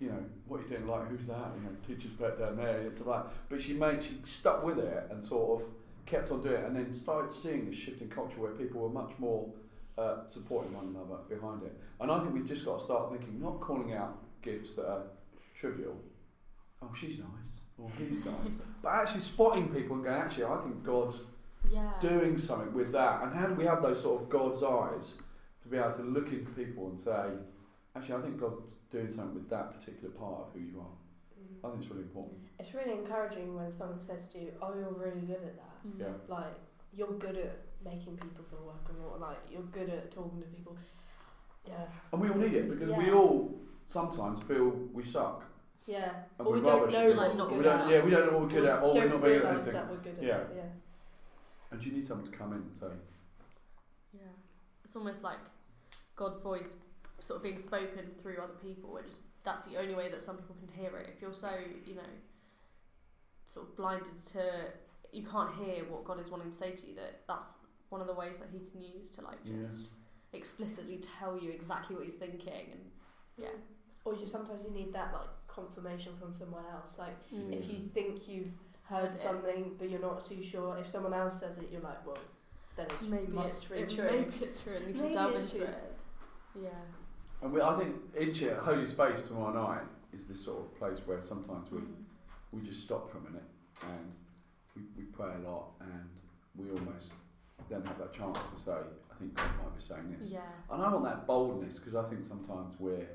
you 0.00 0.08
know, 0.08 0.24
what 0.46 0.60
are 0.60 0.62
you 0.64 0.68
doing? 0.70 0.86
Like, 0.86 1.08
who's 1.08 1.26
that? 1.26 1.52
You 1.56 1.62
know, 1.68 1.76
teacher's 1.86 2.12
pet 2.12 2.38
down 2.38 2.56
there 2.56 2.80
and 2.80 2.92
stuff 2.94 3.06
like 3.06 3.24
that. 3.24 3.32
But 3.50 3.60
she 3.60 3.74
made, 3.74 4.02
she 4.02 4.18
stuck 4.24 4.64
with 4.64 4.78
it 4.78 5.06
and 5.10 5.24
sort 5.24 5.60
of 5.60 5.68
kept 6.06 6.30
on 6.30 6.40
doing 6.40 6.54
it 6.62 6.64
and 6.64 6.74
then 6.74 6.94
started 6.94 7.32
seeing 7.32 7.66
this 7.66 7.76
shift 7.76 8.00
in 8.00 8.08
culture 8.08 8.40
where 8.40 8.52
people 8.52 8.80
were 8.80 8.88
much 8.88 9.12
more 9.18 9.46
uh, 9.98 10.26
supporting 10.26 10.72
one 10.74 10.86
another 10.86 11.20
behind 11.28 11.62
it. 11.62 11.78
And 12.00 12.10
I 12.10 12.18
think 12.18 12.32
we've 12.32 12.48
just 12.48 12.64
got 12.64 12.78
to 12.78 12.84
start 12.84 13.10
thinking, 13.12 13.38
not 13.40 13.60
calling 13.60 13.92
out 13.92 14.18
gifts 14.40 14.72
that 14.72 14.88
are 14.88 15.02
trivial. 15.54 15.94
Oh, 16.82 16.90
she's 16.98 17.18
nice. 17.18 17.62
Or 17.76 17.90
he's 17.98 18.24
nice. 18.24 18.54
But 18.82 18.94
actually 18.94 19.20
spotting 19.20 19.68
people 19.68 19.96
and 19.96 20.04
going, 20.04 20.16
actually, 20.16 20.44
I 20.44 20.56
think 20.56 20.82
God's 20.82 21.18
Yeah. 21.70 21.92
doing 22.00 22.38
something 22.38 22.72
with 22.72 22.90
that. 22.92 23.22
And 23.22 23.34
how 23.34 23.46
do 23.46 23.52
we 23.54 23.64
have 23.66 23.82
those 23.82 24.00
sort 24.00 24.22
of 24.22 24.30
God's 24.30 24.62
eyes 24.62 25.16
to 25.60 25.68
be 25.68 25.76
able 25.76 25.92
to 25.92 26.02
look 26.02 26.32
into 26.32 26.50
people 26.52 26.88
and 26.88 26.98
say, 26.98 27.26
actually, 27.94 28.14
I 28.14 28.20
think 28.22 28.40
God's 28.40 28.56
doing 28.90 29.10
something 29.10 29.34
with 29.34 29.48
that 29.50 29.72
particular 29.72 30.10
part 30.10 30.40
of 30.46 30.52
who 30.52 30.60
you 30.60 30.80
are. 30.80 30.86
I 31.64 31.68
think 31.70 31.82
it's 31.82 31.90
really 31.90 32.02
important. 32.02 32.38
It's 32.58 32.74
really 32.74 32.92
encouraging 32.92 33.54
when 33.54 33.70
someone 33.70 34.00
says 34.00 34.28
to 34.28 34.38
you, 34.38 34.52
"Oh, 34.62 34.74
you're 34.74 34.92
really 34.92 35.20
good 35.22 35.42
at 35.42 35.56
that." 35.56 35.86
Mm. 35.86 36.00
Yeah. 36.00 36.12
Like 36.28 36.54
you're 36.92 37.12
good 37.18 37.36
at 37.36 37.58
making 37.84 38.16
people 38.16 38.44
feel 38.44 38.64
welcome, 38.64 38.96
or 39.04 39.18
like 39.18 39.38
you're 39.50 39.62
good 39.62 39.88
at 39.90 40.10
talking 40.10 40.40
to 40.40 40.46
people. 40.48 40.76
Yeah, 41.66 41.74
And 42.12 42.20
we 42.22 42.30
all 42.30 42.36
need 42.36 42.54
it 42.54 42.70
because 42.70 42.90
we 42.90 43.10
all 43.12 43.54
sometimes 43.86 44.40
feel 44.40 44.70
we 44.94 45.04
suck. 45.04 45.44
yeah. 45.86 46.10
And 46.38 46.46
or 46.48 46.52
we're 46.52 46.58
we 46.58 46.64
don't 46.64 46.90
know 46.92 47.08
Like 47.10 47.28
what 47.28 47.36
not 47.36 47.50
we're 47.50 47.56
we 47.58 47.62
good 47.62 47.68
don't, 47.68 47.80
at. 47.80 47.90
yeah, 47.90 48.04
we 48.04 48.10
don't 48.10 48.26
know 48.26 48.38
what 48.38 48.42
we're 48.42 48.48
good 48.60 48.64
at, 48.64 48.82
or 48.82 48.94
we're 48.94 49.08
don't 49.08 49.20
very 49.20 49.34
good 49.38 49.44
at 49.46 49.54
anything. 49.54 49.72
that 49.74 49.90
we're 49.90 49.96
good 49.98 50.16
at 50.18 50.22
Yeah. 50.22 50.36
it. 50.38 50.48
Yeah. 50.56 50.62
And 51.70 51.84
you 51.84 51.92
need 51.92 52.06
someone 52.06 52.26
to 52.30 52.32
come 52.36 52.52
in 52.54 52.60
and 52.60 52.74
say, 52.74 52.86
Yeah. 54.14 54.20
It's 54.84 54.96
almost 54.96 55.22
like 55.22 55.38
God's 56.16 56.40
voice 56.40 56.76
sort 57.20 57.36
of 57.38 57.42
being 57.42 57.58
spoken 57.58 58.10
through 58.22 58.38
other 58.42 58.54
people. 58.62 58.96
It 58.96 59.06
just 59.06 59.20
that's 59.44 59.66
the 59.68 59.76
only 59.78 59.94
way 59.94 60.10
that 60.10 60.22
some 60.22 60.36
people 60.36 60.56
can 60.56 60.68
hear 60.68 60.96
it. 60.98 61.08
If 61.14 61.22
you're 61.22 61.32
so, 61.34 61.50
you 61.86 61.94
know, 61.94 62.02
sort 63.46 63.68
of 63.68 63.76
blinded 63.76 64.22
to 64.32 64.42
you 65.12 65.24
can't 65.26 65.52
hear 65.56 65.84
what 65.88 66.04
God 66.04 66.20
is 66.20 66.30
wanting 66.30 66.50
to 66.52 66.56
say 66.56 66.70
to 66.70 66.86
you, 66.86 66.94
that 66.94 67.22
that's 67.26 67.58
one 67.88 68.00
of 68.00 68.06
the 68.06 68.14
ways 68.14 68.38
that 68.38 68.48
he 68.52 68.60
can 68.70 68.80
use 68.80 69.10
to 69.10 69.22
like 69.22 69.38
Yeah. 69.44 69.62
just 69.62 69.88
explicitly 70.32 70.98
tell 71.18 71.36
you 71.36 71.50
exactly 71.50 71.96
what 71.96 72.04
he's 72.04 72.14
thinking 72.14 72.68
and 72.72 72.90
yeah. 73.36 73.48
Or 74.04 74.14
you 74.14 74.26
sometimes 74.26 74.62
you 74.62 74.70
need 74.70 74.92
that 74.92 75.12
like 75.12 75.28
confirmation 75.48 76.12
from 76.20 76.32
someone 76.32 76.64
else. 76.72 76.96
Like 76.98 77.16
Mm. 77.32 77.52
if 77.58 77.68
you 77.70 77.78
think 77.80 78.28
you've 78.28 78.52
heard 78.84 79.00
Heard 79.06 79.10
it. 79.10 79.16
something 79.16 79.74
but 79.78 79.90
you're 79.90 80.00
not 80.00 80.24
too 80.24 80.42
sure, 80.42 80.76
if 80.78 80.88
someone 80.88 81.12
else 81.14 81.40
says 81.40 81.58
it, 81.58 81.70
you're 81.72 81.80
like, 81.80 82.06
well, 82.06 82.18
then 82.76 82.86
it's 82.90 83.08
maybe 83.08 83.32
must 83.32 83.62
it's 83.64 83.72
be 83.72 83.78
it, 83.80 83.88
true. 83.90 84.04
maybe 84.10 84.44
it's 84.44 84.58
true 84.58 84.74
and 84.76 84.86
you 84.86 84.92
can 84.94 85.02
Maybe 85.02 85.14
delve 85.14 85.34
it's 85.34 85.52
into 85.54 85.66
true. 85.66 85.74
it. 85.74 85.96
Yeah. 86.54 86.70
And 87.42 87.52
we, 87.52 87.60
I 87.60 87.78
think 87.78 87.96
each 88.18 88.42
uh, 88.44 88.54
holy 88.60 88.86
space 88.86 89.22
tomorrow 89.22 89.52
night 89.66 89.84
is 90.16 90.26
this 90.26 90.44
sort 90.44 90.60
of 90.60 90.74
place 90.78 90.98
where 91.06 91.20
sometimes 91.22 91.70
we 91.70 91.78
Mm. 91.80 91.94
we 92.52 92.60
just 92.62 92.82
stop 92.82 93.08
for 93.08 93.18
a 93.18 93.20
minute 93.22 93.44
and 93.82 94.12
we, 94.74 94.82
we 94.96 95.04
pray 95.04 95.30
a 95.36 95.48
lot 95.48 95.66
and 95.80 96.10
we 96.56 96.68
almost 96.70 97.12
then 97.68 97.82
have 97.84 97.98
that 97.98 98.12
chance 98.12 98.36
to 98.52 98.60
say, 98.60 98.72
I 98.72 99.14
think 99.18 99.34
God 99.36 99.46
might 99.62 99.76
be 99.76 99.80
saying 99.82 100.16
this. 100.18 100.30
Yeah. 100.32 100.40
And 100.70 100.82
I 100.82 100.92
want 100.92 101.04
that 101.04 101.26
boldness 101.28 101.78
because 101.78 101.94
I 101.94 102.02
think 102.08 102.24
sometimes 102.24 102.74
we're, 102.80 103.06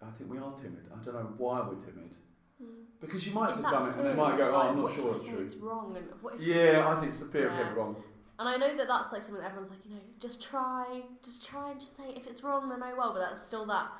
I 0.00 0.10
think 0.12 0.30
we 0.30 0.38
are 0.38 0.52
timid. 0.52 0.84
I 0.94 1.04
don't 1.04 1.14
know 1.14 1.32
why 1.36 1.60
we're 1.68 1.74
timid. 1.84 2.14
Because 3.00 3.26
you 3.26 3.32
might 3.34 3.54
say 3.54 3.62
that 3.62 3.70
something 3.72 3.98
and 4.00 4.08
they 4.10 4.14
might 4.14 4.36
go, 4.36 4.52
oh, 4.54 4.60
I'm 4.68 4.76
not 4.76 4.84
what 4.84 4.94
sure 4.94 5.10
if 5.10 5.16
it's 5.16 5.28
true. 5.28 5.38
It's 5.38 5.54
wrong, 5.56 5.96
and 5.96 6.06
what 6.20 6.34
if 6.34 6.40
Yeah, 6.40 6.84
I 6.88 6.94
think 7.00 7.08
it's 7.10 7.20
the 7.20 7.26
fear 7.26 7.46
of 7.48 7.52
Yeah. 7.52 7.58
getting 7.62 7.76
wrong. 7.78 7.96
And 8.38 8.48
I 8.48 8.56
know 8.56 8.76
that 8.76 8.86
that's 8.86 9.12
like 9.12 9.22
something 9.22 9.40
that 9.42 9.46
everyone's 9.48 9.70
like, 9.70 9.84
you 9.84 9.94
know, 9.94 10.00
just 10.20 10.40
try, 10.42 11.02
just 11.24 11.44
try 11.46 11.70
and 11.72 11.80
just 11.80 11.96
say 11.96 12.04
it. 12.10 12.16
if 12.18 12.26
it's 12.26 12.42
wrong, 12.44 12.68
then 12.68 12.80
oh 12.82 12.94
well. 12.96 13.12
But 13.12 13.20
that's 13.20 13.42
still 13.42 13.66
that 13.66 13.92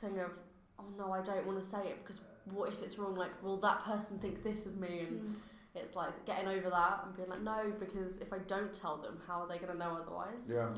thing 0.00 0.18
of, 0.18 0.30
oh 0.78 0.84
no, 0.98 1.12
I 1.12 1.22
don't 1.22 1.46
want 1.46 1.62
to 1.62 1.68
say 1.68 1.88
it 1.88 1.98
because 2.04 2.20
what 2.44 2.70
if 2.72 2.82
it's 2.82 2.98
wrong? 2.98 3.14
Like, 3.14 3.42
will 3.42 3.56
that 3.58 3.82
person 3.84 4.18
think 4.18 4.42
this 4.42 4.66
of 4.66 4.76
me? 4.78 5.06
And 5.08 5.20
Mm. 5.20 5.34
it's 5.74 5.94
like 5.96 6.26
getting 6.26 6.48
over 6.48 6.68
that 6.68 7.04
and 7.06 7.16
being 7.16 7.28
like, 7.30 7.42
no, 7.42 7.72
because 7.78 8.18
if 8.18 8.32
I 8.32 8.38
don't 8.38 8.74
tell 8.74 8.96
them, 8.98 9.18
how 9.26 9.40
are 9.42 9.48
they 9.48 9.56
going 9.58 9.72
to 9.72 9.78
know 9.78 9.96
otherwise? 9.96 10.42
Yeah. 10.48 10.68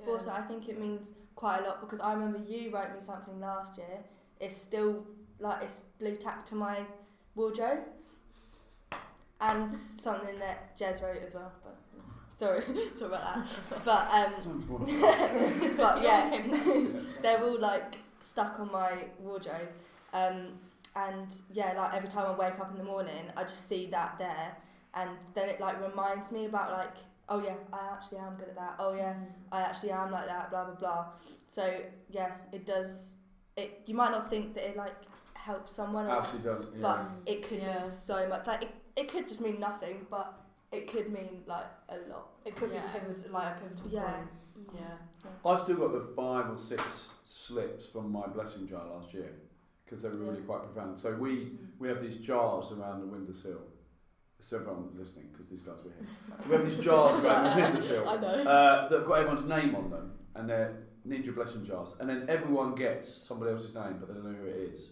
Yeah. 0.00 0.06
Also, 0.06 0.30
I 0.30 0.40
think 0.40 0.68
it 0.68 0.80
means 0.80 1.10
quite 1.36 1.60
a 1.60 1.62
lot 1.68 1.80
because 1.80 2.00
I 2.00 2.14
remember 2.14 2.38
you 2.38 2.70
wrote 2.74 2.92
me 2.94 3.00
something 3.00 3.38
last 3.38 3.76
year. 3.76 3.98
It's 4.40 4.56
still 4.56 5.04
like 5.38 5.62
it's 5.62 5.82
blue 5.98 6.16
tack 6.16 6.44
to 6.46 6.54
my 6.54 6.78
wardrobe, 7.34 7.80
and 9.40 9.72
something 9.72 10.38
that 10.38 10.76
Jez 10.78 11.02
wrote 11.02 11.22
as 11.22 11.34
well. 11.34 11.52
But 12.40 12.46
sorry, 12.46 12.62
sorry 12.94 13.12
about 13.12 13.44
that. 13.44 13.84
But 13.84 14.08
um, 14.12 15.74
but 15.76 16.02
yeah, 16.02 16.42
they're 17.22 17.44
all 17.44 17.58
like 17.58 17.98
stuck 18.20 18.58
on 18.60 18.72
my 18.72 19.04
wardrobe. 19.18 19.68
Um, 20.12 20.58
and 20.96 21.28
yeah, 21.52 21.74
like 21.76 21.94
every 21.94 22.08
time 22.08 22.26
I 22.26 22.32
wake 22.36 22.58
up 22.58 22.70
in 22.72 22.78
the 22.78 22.84
morning, 22.84 23.24
I 23.36 23.42
just 23.44 23.68
see 23.68 23.86
that 23.86 24.18
there, 24.18 24.56
and 24.94 25.10
then 25.34 25.48
it 25.48 25.60
like 25.60 25.80
reminds 25.80 26.32
me 26.32 26.46
about 26.46 26.72
like, 26.72 26.96
oh 27.28 27.42
yeah, 27.42 27.54
I 27.72 27.92
actually 27.92 28.18
am 28.18 28.36
good 28.36 28.48
at 28.48 28.56
that. 28.56 28.74
Oh 28.78 28.94
yeah, 28.94 29.14
I 29.52 29.60
actually 29.62 29.92
am 29.92 30.10
like 30.10 30.26
that. 30.26 30.50
Blah 30.50 30.64
blah 30.64 30.74
blah. 30.74 31.06
So 31.46 31.80
yeah, 32.08 32.32
it 32.52 32.66
does. 32.66 33.12
It 33.56 33.82
you 33.86 33.94
might 33.94 34.10
not 34.10 34.30
think 34.30 34.54
that 34.54 34.68
it 34.68 34.76
like 34.76 34.96
helps 35.34 35.72
someone, 35.72 36.06
or, 36.06 36.18
Actually 36.18 36.40
does. 36.40 36.64
Yeah. 36.74 36.80
but 36.82 37.10
it 37.26 37.42
could 37.46 37.58
Yeah. 37.58 37.74
mean 37.76 37.84
so 37.84 38.28
much. 38.28 38.46
Like 38.46 38.62
it, 38.62 38.70
it 38.96 39.08
could 39.08 39.28
just 39.28 39.40
mean 39.40 39.60
nothing, 39.60 40.06
but 40.10 40.38
it 40.72 40.86
could 40.90 41.12
mean 41.12 41.42
like 41.46 41.64
a 41.88 41.96
lot. 42.10 42.28
It 42.44 42.56
could 42.56 42.70
Yeah. 42.70 42.92
be 42.92 42.98
pivotal, 43.00 43.32
like 43.32 43.56
a 43.56 43.60
pivotal 43.60 43.88
Yeah. 43.90 44.12
point. 44.14 44.28
Yeah. 44.74 44.80
yeah. 45.24 45.30
I've 45.50 45.60
still 45.60 45.76
got 45.76 45.92
the 45.92 46.00
five 46.14 46.50
or 46.50 46.58
six 46.58 47.14
slips 47.24 47.86
from 47.88 48.12
my 48.12 48.26
blessing 48.26 48.66
jar 48.68 48.86
last 48.86 49.12
year 49.14 49.32
because 49.84 50.02
they 50.02 50.08
were 50.08 50.16
really 50.16 50.42
quite 50.42 50.62
profound. 50.62 50.98
So 50.98 51.14
we 51.16 51.58
we 51.78 51.88
have 51.88 52.00
these 52.00 52.16
jars 52.18 52.72
around 52.72 53.00
the 53.00 53.06
windowsill. 53.06 53.62
So 54.42 54.56
everyone 54.56 54.88
listening, 54.96 55.28
because 55.30 55.48
these 55.48 55.60
guys 55.60 55.76
were 55.84 55.90
here. 55.90 56.08
We 56.48 56.52
have 56.54 56.64
these 56.64 56.82
jars 56.82 57.22
around 57.24 57.44
the 57.56 57.62
windowsill 57.62 58.08
I 58.08 58.16
know. 58.16 58.28
uh, 58.28 58.88
that 58.88 58.98
have 59.00 59.06
got 59.06 59.14
everyone's 59.18 59.44
name 59.46 59.74
on 59.74 59.90
them, 59.90 60.12
and 60.34 60.48
they're 60.48 60.86
need 61.04 61.24
your 61.24 61.34
blessing 61.34 61.64
jars. 61.64 61.96
And 62.00 62.08
then 62.08 62.26
everyone 62.28 62.74
gets 62.74 63.12
somebody 63.12 63.50
else's 63.52 63.74
name, 63.74 63.96
but 63.98 64.08
they 64.08 64.14
don't 64.14 64.24
know 64.24 64.38
who 64.38 64.46
it 64.46 64.56
is. 64.70 64.90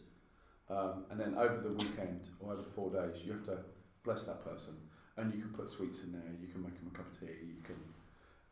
Um, 0.71 1.05
and 1.11 1.19
then 1.21 1.35
over 1.37 1.61
the 1.67 1.75
weekend 1.75 2.29
or 2.41 2.53
over 2.53 2.63
the 2.63 2.69
four 2.71 2.91
days, 2.91 3.23
you 3.25 3.33
have 3.33 3.45
to 3.47 3.59
bless 4.05 4.25
that 4.27 4.43
person, 4.45 4.75
and 5.19 5.35
you 5.35 5.41
can 5.41 5.51
put 5.51 5.69
sweets 5.69 6.01
in 6.03 6.13
there. 6.13 6.23
You 6.41 6.49
can 6.49 6.63
make 6.63 6.75
them 6.79 6.91
a 6.93 6.97
cup 6.97 7.11
of 7.13 7.19
tea. 7.21 7.27
You 7.27 7.63
can. 7.65 7.75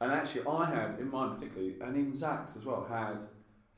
And 0.01 0.13
actually, 0.13 0.43
I 0.47 0.67
had 0.67 0.99
in 1.01 1.11
mine 1.11 1.35
particularly, 1.35 1.77
and 1.81 1.97
even 1.97 2.15
Zach's 2.15 2.57
as 2.57 2.65
well, 2.65 2.85
had 2.89 3.21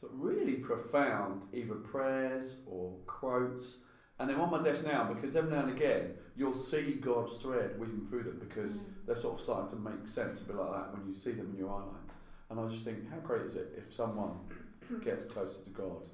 sort 0.00 0.12
of 0.12 0.20
really 0.20 0.54
profound 0.54 1.44
either 1.52 1.74
prayers 1.74 2.56
or 2.66 2.92
quotes. 3.06 3.76
And 4.18 4.28
they're 4.28 4.40
on 4.40 4.50
my 4.50 4.62
desk 4.62 4.84
now 4.84 5.04
because 5.04 5.36
every 5.36 5.50
now 5.52 5.60
and 5.60 5.70
again 5.76 6.14
you'll 6.36 6.52
see 6.52 6.94
God's 7.00 7.34
thread 7.36 7.78
weaving 7.78 8.04
through 8.08 8.24
them 8.24 8.38
because 8.40 8.72
Mm. 8.76 9.06
they're 9.06 9.16
sort 9.16 9.34
of 9.36 9.40
starting 9.40 9.68
to 9.70 9.76
make 9.90 10.08
sense 10.08 10.40
a 10.40 10.44
bit 10.44 10.56
like 10.56 10.72
that 10.72 10.92
when 10.96 11.06
you 11.06 11.14
see 11.14 11.32
them 11.32 11.50
in 11.52 11.56
your 11.56 11.70
eye 11.70 11.84
line. 11.84 12.10
And 12.50 12.58
I 12.58 12.66
just 12.68 12.84
think, 12.84 13.08
how 13.10 13.18
great 13.18 13.42
is 13.42 13.54
it 13.54 13.74
if 13.76 13.92
someone 13.92 14.32
gets 15.04 15.24
closer 15.24 15.62
to 15.62 15.70
God 15.70 16.08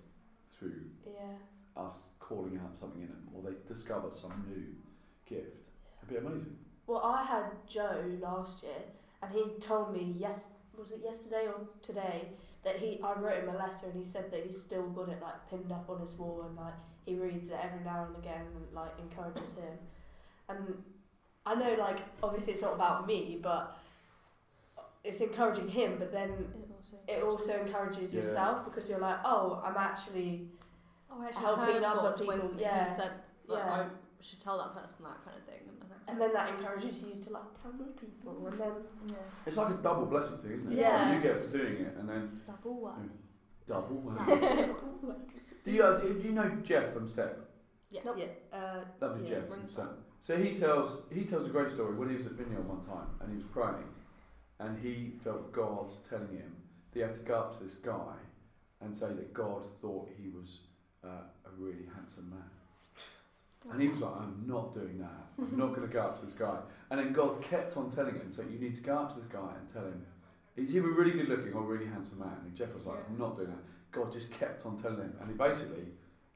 through 0.50 0.82
Yeah. 1.06 1.36
us 1.82 1.94
calling 2.18 2.58
out 2.62 2.76
something 2.76 3.00
in 3.02 3.08
them, 3.08 3.28
or 3.34 3.42
they 3.42 3.56
discover 3.66 4.10
some 4.10 4.32
new 4.48 4.66
gift? 5.24 5.68
It'd 6.08 6.22
be 6.22 6.26
amazing. 6.26 6.56
Well, 6.86 7.00
I 7.04 7.22
had 7.24 7.44
Joe 7.66 8.02
last 8.20 8.62
year, 8.62 8.72
and 9.22 9.32
he 9.32 9.44
told 9.60 9.92
me 9.92 10.14
yes, 10.18 10.46
was 10.76 10.90
it 10.92 11.00
yesterday 11.02 11.46
or 11.46 11.60
today 11.82 12.28
that 12.62 12.76
he 12.76 13.00
I 13.02 13.14
wrote 13.18 13.42
him 13.42 13.48
a 13.48 13.56
letter, 13.56 13.86
and 13.86 13.94
he 13.96 14.04
said 14.04 14.30
that 14.30 14.44
he's 14.44 14.60
still 14.60 14.88
got 14.88 15.08
it 15.08 15.20
like 15.22 15.48
pinned 15.48 15.72
up 15.72 15.88
on 15.88 16.00
his 16.00 16.14
wall, 16.16 16.44
and 16.46 16.56
like 16.56 16.74
he 17.06 17.14
reads 17.14 17.50
it 17.50 17.58
every 17.62 17.84
now 17.84 18.06
and 18.06 18.16
again, 18.22 18.42
and 18.56 18.74
like 18.74 18.92
encourages 18.98 19.54
him. 19.54 19.72
And 20.48 20.82
I 21.46 21.54
know, 21.54 21.74
like 21.78 21.98
obviously 22.22 22.52
it's 22.52 22.62
not 22.62 22.74
about 22.74 23.06
me, 23.06 23.38
but 23.42 23.76
it's 25.04 25.20
encouraging 25.20 25.68
him. 25.68 25.96
But 25.98 26.12
then 26.12 26.30
It 26.30 26.70
also. 26.76 26.96
it 27.08 27.22
also 27.22 27.60
encourages 27.60 28.12
Yeah. 28.14 28.20
yourself 28.20 28.64
because 28.64 28.90
you're 28.90 28.98
like, 28.98 29.18
oh, 29.24 29.62
I'm 29.64 29.76
actually 29.76 30.48
Oh, 31.10 31.22
I 31.22 31.26
actually 31.26 31.44
Helping 31.44 31.76
other 31.84 32.10
God 32.10 32.26
when 32.26 32.40
people, 32.40 32.56
he 32.56 32.62
yeah. 32.62 32.94
said 32.96 33.12
like, 33.46 33.62
Yeah. 33.64 33.72
I 33.72 33.86
should 34.22 34.40
tell 34.40 34.56
that 34.58 34.74
person 34.74 35.04
that 35.04 35.22
kind 35.24 35.36
of 35.36 35.44
thing. 35.44 35.60
And, 35.68 35.76
I 35.82 35.83
think 35.83 35.83
and 36.08 36.20
then 36.20 36.32
that 36.32 36.48
encourages 36.50 37.02
you 37.02 37.22
to 37.24 37.30
like 37.30 37.42
tell 37.62 37.72
more 37.72 37.88
people, 37.98 38.46
and 38.46 38.58
then 38.58 38.72
Yeah. 39.08 39.14
It's 39.46 39.56
like 39.56 39.70
a 39.70 39.78
double 39.78 40.06
blessing 40.06 40.38
thing, 40.38 40.52
isn't 40.52 40.72
it? 40.72 40.78
Yeah. 40.78 41.14
You 41.14 41.20
get 41.22 41.42
for 41.44 41.56
doing 41.58 41.74
it, 41.86 41.96
and 41.98 42.08
then 42.08 42.40
Double 42.46 42.74
one. 42.80 43.10
double. 43.66 44.02
do 45.64 45.70
you 45.70 45.82
uh, 45.82 45.98
do 46.00 46.20
you 46.22 46.32
know 46.32 46.50
Jeff 46.62 46.92
from 46.92 47.08
Step? 47.08 47.38
yeah. 47.90 48.00
Nope. 48.04 48.16
yeah, 48.18 48.58
uh, 48.58 48.84
Lovely 49.00 49.22
Yeah, 49.28 49.40
Jeff. 49.40 49.50
rings 49.50 49.70
So, 49.74 49.88
so 50.20 50.36
he 50.36 50.54
tells 50.54 51.02
he 51.12 51.24
tells 51.24 51.46
a 51.46 51.50
great 51.50 51.70
story 51.70 51.94
when 51.94 52.08
he 52.10 52.16
was 52.16 52.26
at 52.26 52.32
Vineyard 52.32 52.68
one 52.68 52.80
time 52.82 53.08
and 53.20 53.30
he 53.30 53.36
was 53.36 53.46
praying, 53.52 53.88
and 54.60 54.78
he 54.78 55.12
felt 55.22 55.52
God 55.52 55.92
telling 56.08 56.28
him 56.32 56.54
that 56.92 56.98
he 56.98 57.00
had 57.00 57.14
to 57.14 57.20
go 57.20 57.34
up 57.34 57.58
to 57.58 57.64
this 57.64 57.74
guy 57.74 58.14
and 58.80 58.94
say 58.94 59.06
that 59.06 59.32
God 59.32 59.62
thought 59.80 60.08
he 60.20 60.28
was 60.28 60.60
uh, 61.02 61.08
a 61.46 61.50
really 61.58 61.86
handsome 61.94 62.28
man. 62.30 62.50
And 63.70 63.80
he 63.80 63.88
was 63.88 64.00
like, 64.00 64.12
I'm 64.16 64.44
not 64.46 64.74
doing 64.74 64.98
that. 64.98 65.28
I'm 65.38 65.56
not 65.56 65.74
going 65.74 65.86
to 65.86 65.92
go 65.92 66.00
up 66.00 66.18
to 66.20 66.26
this 66.26 66.34
guy. 66.34 66.58
And 66.90 67.00
then 67.00 67.12
God 67.12 67.42
kept 67.42 67.76
on 67.76 67.90
telling 67.90 68.14
him, 68.14 68.32
so 68.34 68.42
you 68.42 68.58
need 68.58 68.74
to 68.76 68.82
go 68.82 68.98
up 68.98 69.14
to 69.14 69.20
this 69.20 69.28
guy 69.28 69.54
and 69.58 69.72
tell 69.72 69.84
him, 69.84 70.04
is 70.56 70.72
he 70.72 70.78
a 70.78 70.82
really 70.82 71.12
good 71.12 71.28
looking 71.28 71.52
or 71.54 71.62
really 71.62 71.86
handsome 71.86 72.20
man? 72.20 72.36
And 72.44 72.54
Jeff 72.54 72.72
was 72.74 72.86
like, 72.86 72.98
I'm 73.08 73.18
not 73.18 73.36
doing 73.36 73.48
that. 73.48 73.62
God 73.90 74.12
just 74.12 74.30
kept 74.30 74.66
on 74.66 74.80
telling 74.80 74.98
him. 74.98 75.14
And 75.20 75.30
he 75.30 75.36
basically 75.36 75.86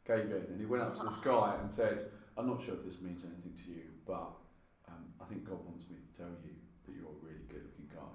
gave 0.07 0.31
in 0.31 0.47
and 0.49 0.59
he 0.59 0.67
went 0.67 0.83
up 0.83 0.91
to 0.99 1.07
this 1.07 1.17
guy 1.23 1.55
and 1.61 1.71
said, 1.71 2.07
I'm 2.37 2.47
not 2.47 2.63
sure 2.63 2.75
if 2.75 2.85
this 2.85 3.01
means 3.01 3.25
anything 3.25 3.53
to 3.65 3.71
you, 3.71 3.83
but 4.07 4.31
um, 4.89 5.05
I 5.21 5.25
think 5.25 5.45
God 5.45 5.59
wants 5.67 5.85
me 5.91 5.97
to 5.97 6.23
tell 6.23 6.33
you 6.43 6.55
that 6.87 6.95
you're 6.95 7.11
a 7.11 7.19
really 7.23 7.45
good 7.49 7.63
looking 7.67 7.91
guy. 7.95 8.15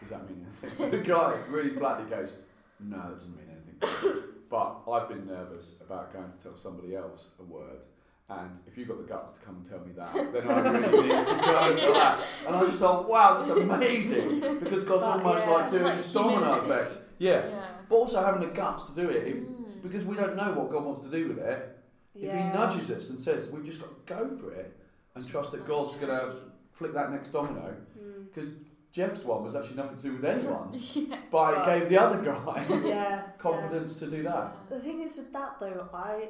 Does 0.00 0.10
that 0.10 0.28
mean 0.28 0.46
anything? 0.46 0.90
the 0.90 0.98
guy 0.98 1.36
really 1.48 1.70
flatly 1.70 2.04
goes, 2.08 2.36
No, 2.78 2.96
that 2.96 3.14
doesn't 3.14 3.36
mean 3.36 3.48
anything 3.50 3.80
to 3.80 4.14
me. 4.14 4.20
But 4.50 4.82
I've 4.88 5.08
been 5.08 5.26
nervous 5.26 5.76
about 5.80 6.12
going 6.12 6.30
to 6.30 6.42
tell 6.42 6.56
somebody 6.56 6.94
else 6.94 7.30
a 7.40 7.42
word. 7.42 7.84
And 8.30 8.58
if 8.66 8.78
you've 8.78 8.88
got 8.88 8.96
the 8.96 9.04
guts 9.06 9.32
to 9.32 9.40
come 9.44 9.56
and 9.56 9.68
tell 9.68 9.80
me 9.80 9.92
that, 9.96 10.14
then 10.14 10.48
I 10.50 10.60
really 10.70 11.02
need 11.08 11.26
to 11.26 11.34
go 11.34 11.58
and 11.70 11.78
tell 11.78 11.92
that. 11.92 12.20
And 12.46 12.56
I 12.56 12.64
just 12.64 12.78
thought, 12.80 13.06
wow, 13.08 13.34
that's 13.34 13.50
amazing. 13.50 14.40
Because 14.60 14.82
God's 14.84 15.04
But, 15.04 15.18
almost 15.26 15.44
yeah, 15.46 15.52
like 15.52 15.70
doing 15.70 15.82
like 15.84 15.96
this 15.98 16.12
domino 16.12 16.52
effect. 16.52 16.98
Yeah. 17.18 17.46
Yeah. 17.46 17.64
But 17.88 17.96
also 17.96 18.24
having 18.24 18.40
the 18.40 18.54
guts 18.54 18.84
to 18.84 18.92
do 18.94 19.10
it. 19.10 19.26
If, 19.26 19.36
Mm. 19.36 19.82
because 19.82 20.04
we 20.04 20.16
don't 20.16 20.36
know 20.36 20.52
what 20.52 20.70
God 20.70 20.84
wants 20.84 21.02
to 21.04 21.10
do 21.10 21.28
with 21.28 21.38
it. 21.38 21.78
If 22.14 22.32
He 22.32 22.38
nudges 22.38 22.90
us 22.90 23.10
and 23.10 23.20
says, 23.20 23.50
we've 23.50 23.66
just 23.66 23.80
got 23.82 23.90
to 23.90 24.14
go 24.14 24.36
for 24.38 24.52
it 24.52 24.74
and 25.14 25.28
trust 25.28 25.52
that 25.52 25.66
God's 25.66 25.94
going 25.96 26.08
to 26.08 26.36
flick 26.72 26.94
that 26.94 27.10
next 27.12 27.28
domino. 27.30 27.74
Mm. 27.98 28.24
Because 28.32 28.52
Jeff's 28.90 29.22
one 29.24 29.44
was 29.44 29.54
actually 29.54 29.76
nothing 29.76 29.96
to 29.98 30.02
do 30.02 30.12
with 30.14 30.24
anyone, 30.24 30.68
yeah. 30.72 31.16
but 31.30 31.58
it 31.58 31.80
gave 31.80 31.88
the 31.90 31.98
other 31.98 32.22
guy 32.22 32.64
yeah, 32.88 33.22
confidence 33.38 33.96
to 33.96 34.06
do 34.06 34.22
that. 34.22 34.56
The 34.70 34.78
thing 34.80 35.02
is 35.02 35.16
with 35.16 35.32
that 35.32 35.56
though, 35.60 35.88
I 35.92 36.28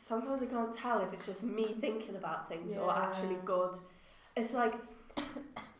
sometimes 0.00 0.42
I 0.42 0.46
can't 0.46 0.72
tell 0.72 1.00
if 1.02 1.12
it's 1.12 1.26
just 1.26 1.42
me 1.42 1.74
thinking 1.80 2.16
about 2.16 2.48
things 2.48 2.74
or 2.76 2.90
actually 2.90 3.36
God. 3.44 3.76
It's 4.34 4.54
like 4.54 4.74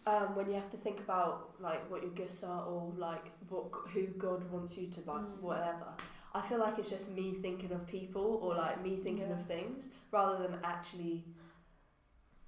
um, 0.07 0.35
when 0.37 0.47
you 0.49 0.55
have 0.55 0.71
to 0.73 0.77
think 0.77 0.99
about 1.01 1.51
like 1.61 1.91
what 1.91 2.03
your 2.03 2.11
gifts 2.13 2.43
are 2.45 2.63
or 2.65 2.93
like 2.97 3.25
what 3.49 3.65
who 3.93 4.07
God 4.27 4.49
wants 4.53 4.77
you 4.77 4.87
to 4.89 5.01
like 5.01 5.23
Mm. 5.23 5.41
whatever. 5.41 5.89
I 6.35 6.41
feel 6.43 6.59
like 6.59 6.79
it's 6.79 6.91
just 6.91 7.11
me 7.13 7.35
thinking 7.43 7.73
of 7.73 7.87
people 7.89 8.39
or 8.43 8.55
like 8.55 8.83
me 8.85 8.97
thinking 8.97 9.29
Yeah. 9.29 9.35
of 9.39 9.45
things 9.47 9.89
rather 10.13 10.37
than 10.47 10.59
actually 10.63 11.25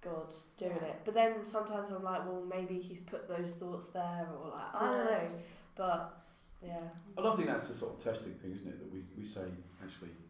God 0.01 0.33
doing 0.57 0.77
Yeah. 0.77 0.89
it. 0.89 0.97
But 1.05 1.15
then 1.15 1.45
sometimes 1.45 1.91
I'm 1.91 2.03
like, 2.05 2.25
well, 2.27 2.43
maybe 2.49 2.81
He's 2.81 3.01
put 3.01 3.27
those 3.29 3.51
thoughts 3.53 3.89
there 3.89 4.29
or 4.39 4.51
like 4.51 4.75
I 4.75 4.87
don't 4.91 5.05
know. 5.05 5.29
But 5.75 6.19
yeah, 6.65 6.89
And 7.17 7.27
I 7.27 7.35
think 7.35 7.49
that's 7.49 7.67
the 7.69 7.75
sort 7.75 7.95
of 7.97 8.05
testing 8.05 8.35
thing, 8.35 8.53
isn't 8.53 8.69
it? 8.69 8.79
That 8.79 8.93
we, 8.93 9.01
we 9.19 9.27
say, 9.27 9.41
actually, 9.83 10.11
if, 10.11 10.22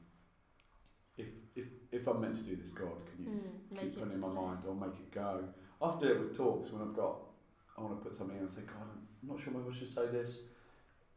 if, 1.92 2.06
I'm 2.08 2.20
meant 2.20 2.34
to 2.36 2.42
do 2.42 2.56
this, 2.56 2.70
God, 2.70 2.96
can 3.14 3.24
you 3.24 3.30
Mm. 3.30 3.80
keep 3.80 3.94
putting 3.94 4.10
it 4.12 4.14
in 4.14 4.20
my 4.20 4.28
mind 4.28 4.58
or 4.66 4.74
make 4.74 4.94
it 4.98 5.10
go? 5.12 5.44
I 5.80 5.86
have 5.90 6.00
to 6.00 6.06
do 6.06 6.12
it 6.12 6.18
with 6.20 6.36
talks 6.36 6.70
when 6.72 6.82
I've 6.82 6.94
got, 6.96 7.16
I 7.76 7.82
want 7.82 7.98
to 7.98 8.04
put 8.08 8.16
something 8.16 8.36
in 8.36 8.42
and 8.42 8.50
say, 8.50 8.62
God, 8.66 8.86
I'm 9.22 9.28
not 9.28 9.38
sure 9.40 9.52
whether 9.52 9.70
I 9.70 9.74
should 9.74 9.90
say 9.92 10.06
this. 10.08 10.40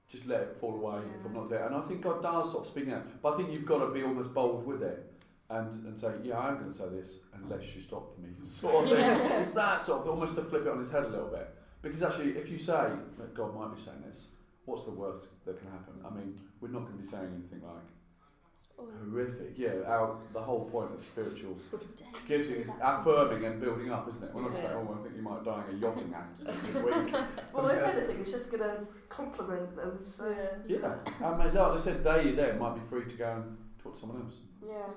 Just 0.10 0.28
let 0.28 0.42
it 0.42 0.58
fall 0.58 0.76
away 0.76 1.02
if 1.20 1.26
I'm 1.26 1.34
not 1.34 1.50
there. 1.50 1.66
And 1.66 1.76
I 1.76 1.82
think 1.82 2.02
God 2.02 2.22
does 2.22 2.52
sort 2.52 2.66
of 2.66 2.72
speak 2.72 2.90
out. 2.90 3.04
But 3.22 3.34
I 3.34 3.38
think 3.38 3.52
you've 3.52 3.66
got 3.66 3.80
to 3.80 3.92
be 3.92 4.04
almost 4.04 4.34
bold 4.34 4.66
with 4.66 4.84
it 4.84 5.12
and, 5.50 5.72
and 5.86 5.98
say, 5.98 6.12
yeah, 6.24 6.38
I'm 6.38 6.58
going 6.60 6.70
to 6.72 6.76
say 6.76 6.90
this 6.90 7.10
unless 7.34 7.76
you 7.76 7.82
stop 7.82 8.18
me. 8.20 8.30
Sort 8.44 8.84
of 8.86 8.90
thing. 8.92 9.00
Yeah. 9.00 9.40
It's 9.40 9.52
that 9.52 9.82
sort 9.82 10.02
of, 10.02 10.08
almost 10.10 10.36
to 10.36 10.44
flip 10.44 10.62
it 10.64 10.68
on 10.68 10.80
his 10.80 10.92
head 10.92 11.04
a 11.06 11.08
little 11.10 11.28
bit. 11.30 11.50
Because 11.82 12.02
actually, 12.04 12.32
if 12.38 12.50
you 12.50 12.58
say 12.60 12.90
that 13.18 13.34
God 13.34 13.56
might 13.56 13.76
be 13.76 13.82
saying 13.82 14.04
this, 14.08 14.30
what's 14.66 14.84
the 14.84 14.92
worst 14.92 15.30
that 15.46 15.60
can 15.60 15.70
happen? 15.72 15.94
I 16.06 16.10
mean, 16.12 16.40
we're 16.62 16.70
not 16.70 16.82
going 16.86 16.94
to 16.98 17.02
be 17.04 17.08
saying 17.08 17.30
anything 17.34 17.62
like 17.68 17.84
horrific. 18.78 19.54
Yeah, 19.58 19.70
our, 19.88 20.18
the 20.34 20.42
whole 20.42 20.66
point 20.66 20.92
of 20.94 21.02
spiritual 21.02 21.58
gifting 22.28 22.56
is 22.58 22.70
affirming 22.82 23.46
and 23.46 23.62
building 23.62 23.92
up, 23.92 24.08
isn't 24.10 24.24
it? 24.24 24.34
We're 24.34 24.42
not 24.44 24.54
Yeah. 24.54 24.62
saying, 24.68 24.88
oh, 24.90 24.98
I 25.00 25.04
think 25.04 25.16
you 25.16 25.22
might 25.22 25.44
die 25.44 25.64
in 25.70 25.76
a 25.76 25.80
yachting 25.80 26.14
accident 26.14 26.62
this 26.66 26.76
week. 26.76 27.16
well, 27.54 27.68
if 27.68 27.84
anything, 27.84 28.20
it's 28.20 28.32
just 28.32 28.52
gonna 28.52 28.86
compliment 29.10 29.76
them. 29.76 30.00
So 30.04 30.36
Yeah, 30.68 30.96
I 31.24 31.30
mean, 31.38 31.54
like 31.54 31.56
I 31.58 31.78
said, 31.80 32.04
day 32.04 32.28
you 32.30 32.36
then 32.36 32.60
might 32.60 32.76
be 32.76 32.82
free 32.90 33.06
to 33.06 33.16
go 33.16 33.32
and 33.34 33.58
talk 33.82 33.94
to 33.94 34.00
someone 34.00 34.22
else. 34.24 34.36
yeah. 34.66 34.88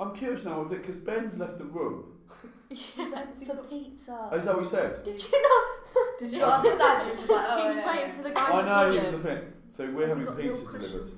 I'm 0.00 0.16
curious 0.16 0.42
now, 0.44 0.60
was 0.60 0.72
it 0.72 0.82
because 0.82 0.96
Ben's 0.96 1.38
left 1.38 1.58
the 1.58 1.64
room? 1.64 2.18
yeah. 2.70 3.24
For 3.46 3.54
pizza. 3.56 4.28
Oh, 4.32 4.36
is 4.36 4.46
that 4.46 4.56
what 4.56 4.64
he 4.64 4.68
said? 4.70 5.04
Did 5.04 5.20
you 5.22 5.42
not? 5.42 6.18
Did 6.18 6.32
you 6.32 6.38
not 6.40 6.54
understand? 6.54 7.02
You 7.06 7.12
were 7.12 7.16
just 7.18 7.30
like, 7.30 7.46
oh, 7.48 7.62
he 7.62 7.68
was 7.68 7.76
yeah, 7.76 7.86
waiting 7.86 8.08
yeah. 8.08 8.16
for 8.16 8.22
the 8.22 8.30
guy 8.30 8.46
I 8.58 8.62
to 8.62 8.66
know 8.68 8.92
he 8.92 8.98
was 8.98 9.10
him. 9.10 9.22
the. 9.22 9.42
So 9.68 9.90
we're 9.90 10.08
Has 10.08 10.16
having 10.16 10.34
pizza 10.34 10.64
delivered. 10.72 11.08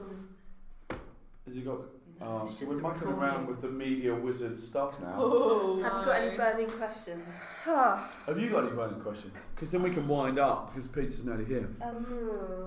Questions 1.45 1.45
on 1.45 1.45
his- 1.45 1.47
Has 1.47 1.55
he 1.55 1.63
got? 1.63 1.79
Oh, 2.21 2.49
so 2.49 2.67
we're 2.67 2.77
mucking 2.81 3.01
recording. 3.09 3.23
around 3.23 3.47
with 3.49 3.61
the 3.61 3.69
media 3.69 4.15
wizard 4.15 4.57
stuff 4.57 4.99
now. 5.01 5.15
Oh, 5.17 5.83
Have 5.83 5.93
you 6.01 6.07
got 6.07 6.21
any 6.23 6.37
burning 6.37 6.71
questions? 6.79 7.35
Have 7.65 8.39
you 8.39 8.51
got 8.51 8.65
any 8.67 8.73
burning 8.77 9.01
questions? 9.01 9.45
Because 9.55 9.73
then 9.73 9.83
we 9.83 9.91
can 9.91 10.07
wind 10.07 10.39
up 10.39 10.73
because 10.73 10.89
Peter's 10.89 11.25
nearly 11.25 11.45
here. 11.45 11.69
Um, 11.83 12.05
Hmm. 12.05 12.67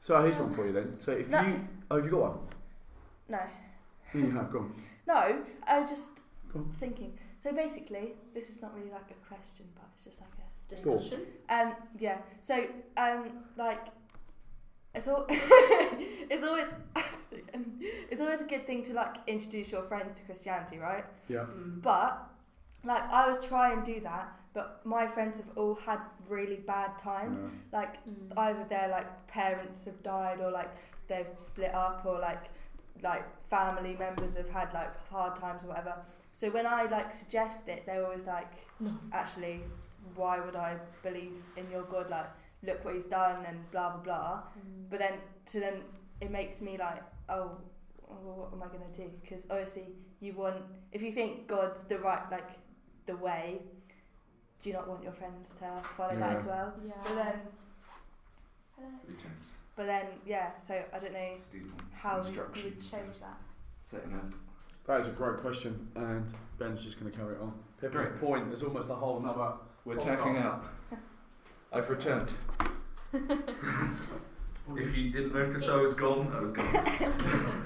So 0.00 0.22
here's 0.22 0.38
one 0.38 0.54
for 0.54 0.64
you 0.66 0.72
then. 0.72 0.96
So 0.98 1.12
if 1.12 1.28
No. 1.28 1.42
you, 1.42 1.68
oh, 1.90 1.96
have 1.96 2.04
you 2.04 2.10
got 2.12 2.20
one? 2.20 2.38
no. 3.28 3.40
Yeah, 4.14 4.20
you 4.22 4.30
have. 4.30 4.50
gone. 4.50 4.72
No, 5.06 5.44
I 5.66 5.80
was 5.80 5.90
just 5.90 6.20
thinking. 6.78 7.18
So 7.36 7.52
basically, 7.52 8.14
this 8.32 8.48
is 8.48 8.62
not 8.62 8.74
really 8.74 8.90
like 8.90 9.10
a 9.10 9.26
question, 9.26 9.66
but 9.74 9.84
it's 9.94 10.04
just 10.04 10.18
like 10.20 10.30
a 10.38 10.48
Discussion. 10.74 11.26
Um, 11.50 11.74
yeah. 11.98 12.18
So, 12.42 12.54
um, 12.96 13.24
like, 13.56 13.86
it's 14.06 14.07
all, 15.06 15.26
it's 15.28 16.42
always, 16.42 16.66
it's 18.10 18.20
always 18.20 18.40
a 18.42 18.46
good 18.46 18.66
thing 18.66 18.82
to 18.84 18.94
like 18.94 19.16
introduce 19.26 19.70
your 19.70 19.82
friends 19.82 20.18
to 20.18 20.24
Christianity, 20.26 20.78
right? 20.78 21.04
Yeah. 21.28 21.40
Mm. 21.50 21.82
But, 21.82 22.26
like, 22.84 23.02
I 23.10 23.28
was 23.28 23.38
trying 23.44 23.82
to 23.82 23.94
do 23.94 24.00
that, 24.00 24.32
but 24.54 24.80
my 24.84 25.06
friends 25.06 25.38
have 25.38 25.48
all 25.56 25.74
had 25.74 26.00
really 26.28 26.56
bad 26.56 26.98
times. 26.98 27.38
Yeah. 27.40 27.78
Like, 27.80 28.04
Mm. 28.06 28.32
either 28.38 28.64
their 28.64 28.88
like 28.88 29.26
parents 29.28 29.84
have 29.84 30.02
died, 30.02 30.40
or 30.40 30.50
like 30.50 30.70
they've 31.06 31.28
split 31.36 31.74
up, 31.74 32.04
or 32.06 32.18
like 32.18 32.44
like 33.00 33.24
family 33.46 33.94
members 33.96 34.34
have 34.34 34.48
had 34.48 34.74
like 34.74 34.92
hard 35.08 35.36
times 35.36 35.62
or 35.64 35.68
whatever. 35.68 35.94
So 36.32 36.50
when 36.50 36.66
I 36.66 36.84
like 36.86 37.12
suggest 37.12 37.68
it, 37.68 37.84
they're 37.86 38.04
always 38.04 38.26
like, 38.26 38.50
No. 38.80 38.90
actually, 39.12 39.60
why 40.16 40.40
would 40.40 40.56
I 40.56 40.76
believe 41.04 41.44
in 41.56 41.70
your 41.70 41.82
God? 41.84 42.10
Like, 42.10 42.26
look 42.62 42.84
what 42.84 42.94
he's 42.94 43.06
done 43.06 43.44
and 43.46 43.70
blah 43.70 43.90
blah 43.90 44.00
blah. 44.00 44.42
Mm. 44.58 44.90
But 44.90 44.98
then, 45.00 45.14
so 45.44 45.60
then 45.60 45.82
it 46.20 46.30
makes 46.30 46.60
me 46.60 46.76
like, 46.78 47.02
oh, 47.28 47.58
well, 48.06 48.50
what 48.50 48.52
am 48.52 48.62
I 48.62 48.66
gonna 48.66 48.92
do? 48.92 49.10
Because 49.20 49.46
obviously, 49.50 49.86
you 50.20 50.32
want 50.34 50.56
if 50.92 51.02
you 51.02 51.12
think 51.12 51.46
God's 51.46 51.84
the 51.84 51.98
right 51.98 52.22
like 52.30 52.50
the 53.06 53.16
way, 53.16 53.62
do 54.60 54.70
you 54.70 54.74
not 54.74 54.88
want 54.88 55.02
your 55.02 55.12
friends 55.12 55.54
to 55.54 55.70
follow 55.96 56.16
that 56.16 56.36
as 56.36 56.46
well? 56.46 56.72
yeah. 56.86 56.92
But 57.04 57.14
then, 57.14 57.40
hello. 58.76 58.88
But 59.76 59.86
then, 59.86 60.06
yeah. 60.26 60.58
So 60.58 60.82
I 60.92 60.98
don't 60.98 61.12
know 61.12 61.30
Steve 61.36 61.72
how 61.92 62.16
you 62.16 62.22
would 62.22 62.34
for 62.34 62.54
change 62.54 63.20
that. 63.20 63.38
Setting 63.82 64.14
up. 64.14 64.32
That 64.86 65.00
is 65.00 65.06
a 65.06 65.10
great 65.10 65.36
question, 65.38 65.88
and 65.96 66.32
Ben's 66.58 66.82
just 66.82 66.98
going 66.98 67.12
to 67.12 67.16
carry 67.16 67.34
it 67.34 67.42
on. 67.42 67.52
Pippa's 67.78 68.06
Great. 68.06 68.20
point 68.20 68.48
there's 68.48 68.62
almost 68.62 68.88
a 68.88 68.94
whole 68.94 69.20
nother. 69.20 69.52
We're 69.84 69.96
Podcast. 69.96 70.04
tacking 70.04 70.36
out. 70.38 70.64
I've 71.72 71.88
returned. 71.90 72.32
if 73.12 74.96
you 74.96 75.10
didn't 75.10 75.34
notice 75.34 75.68
I 75.68 75.76
was 75.76 75.94
gone, 75.94 76.32
I 76.34 76.40
was 76.40 76.52
gone. 76.52 77.64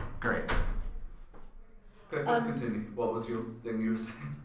Great. 0.20 0.48
Go 2.10 2.18
ahead, 2.18 2.28
Um, 2.28 2.52
continue. 2.52 2.80
What 2.94 3.14
was 3.14 3.28
your 3.28 3.44
thing 3.64 3.80
you 3.82 3.92
were 3.92 3.96
saying? 3.96 4.36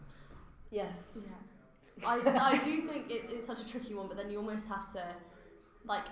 Yes. 0.70 1.18
Yeah. 1.22 2.08
I, 2.08 2.52
I 2.52 2.64
do 2.64 2.86
think 2.88 3.10
it, 3.10 3.30
it's 3.30 3.46
such 3.46 3.60
a 3.60 3.66
tricky 3.66 3.94
one, 3.94 4.08
but 4.08 4.16
then 4.16 4.30
you 4.30 4.38
almost 4.38 4.68
have 4.68 4.92
to, 4.92 5.04
like, 5.84 6.04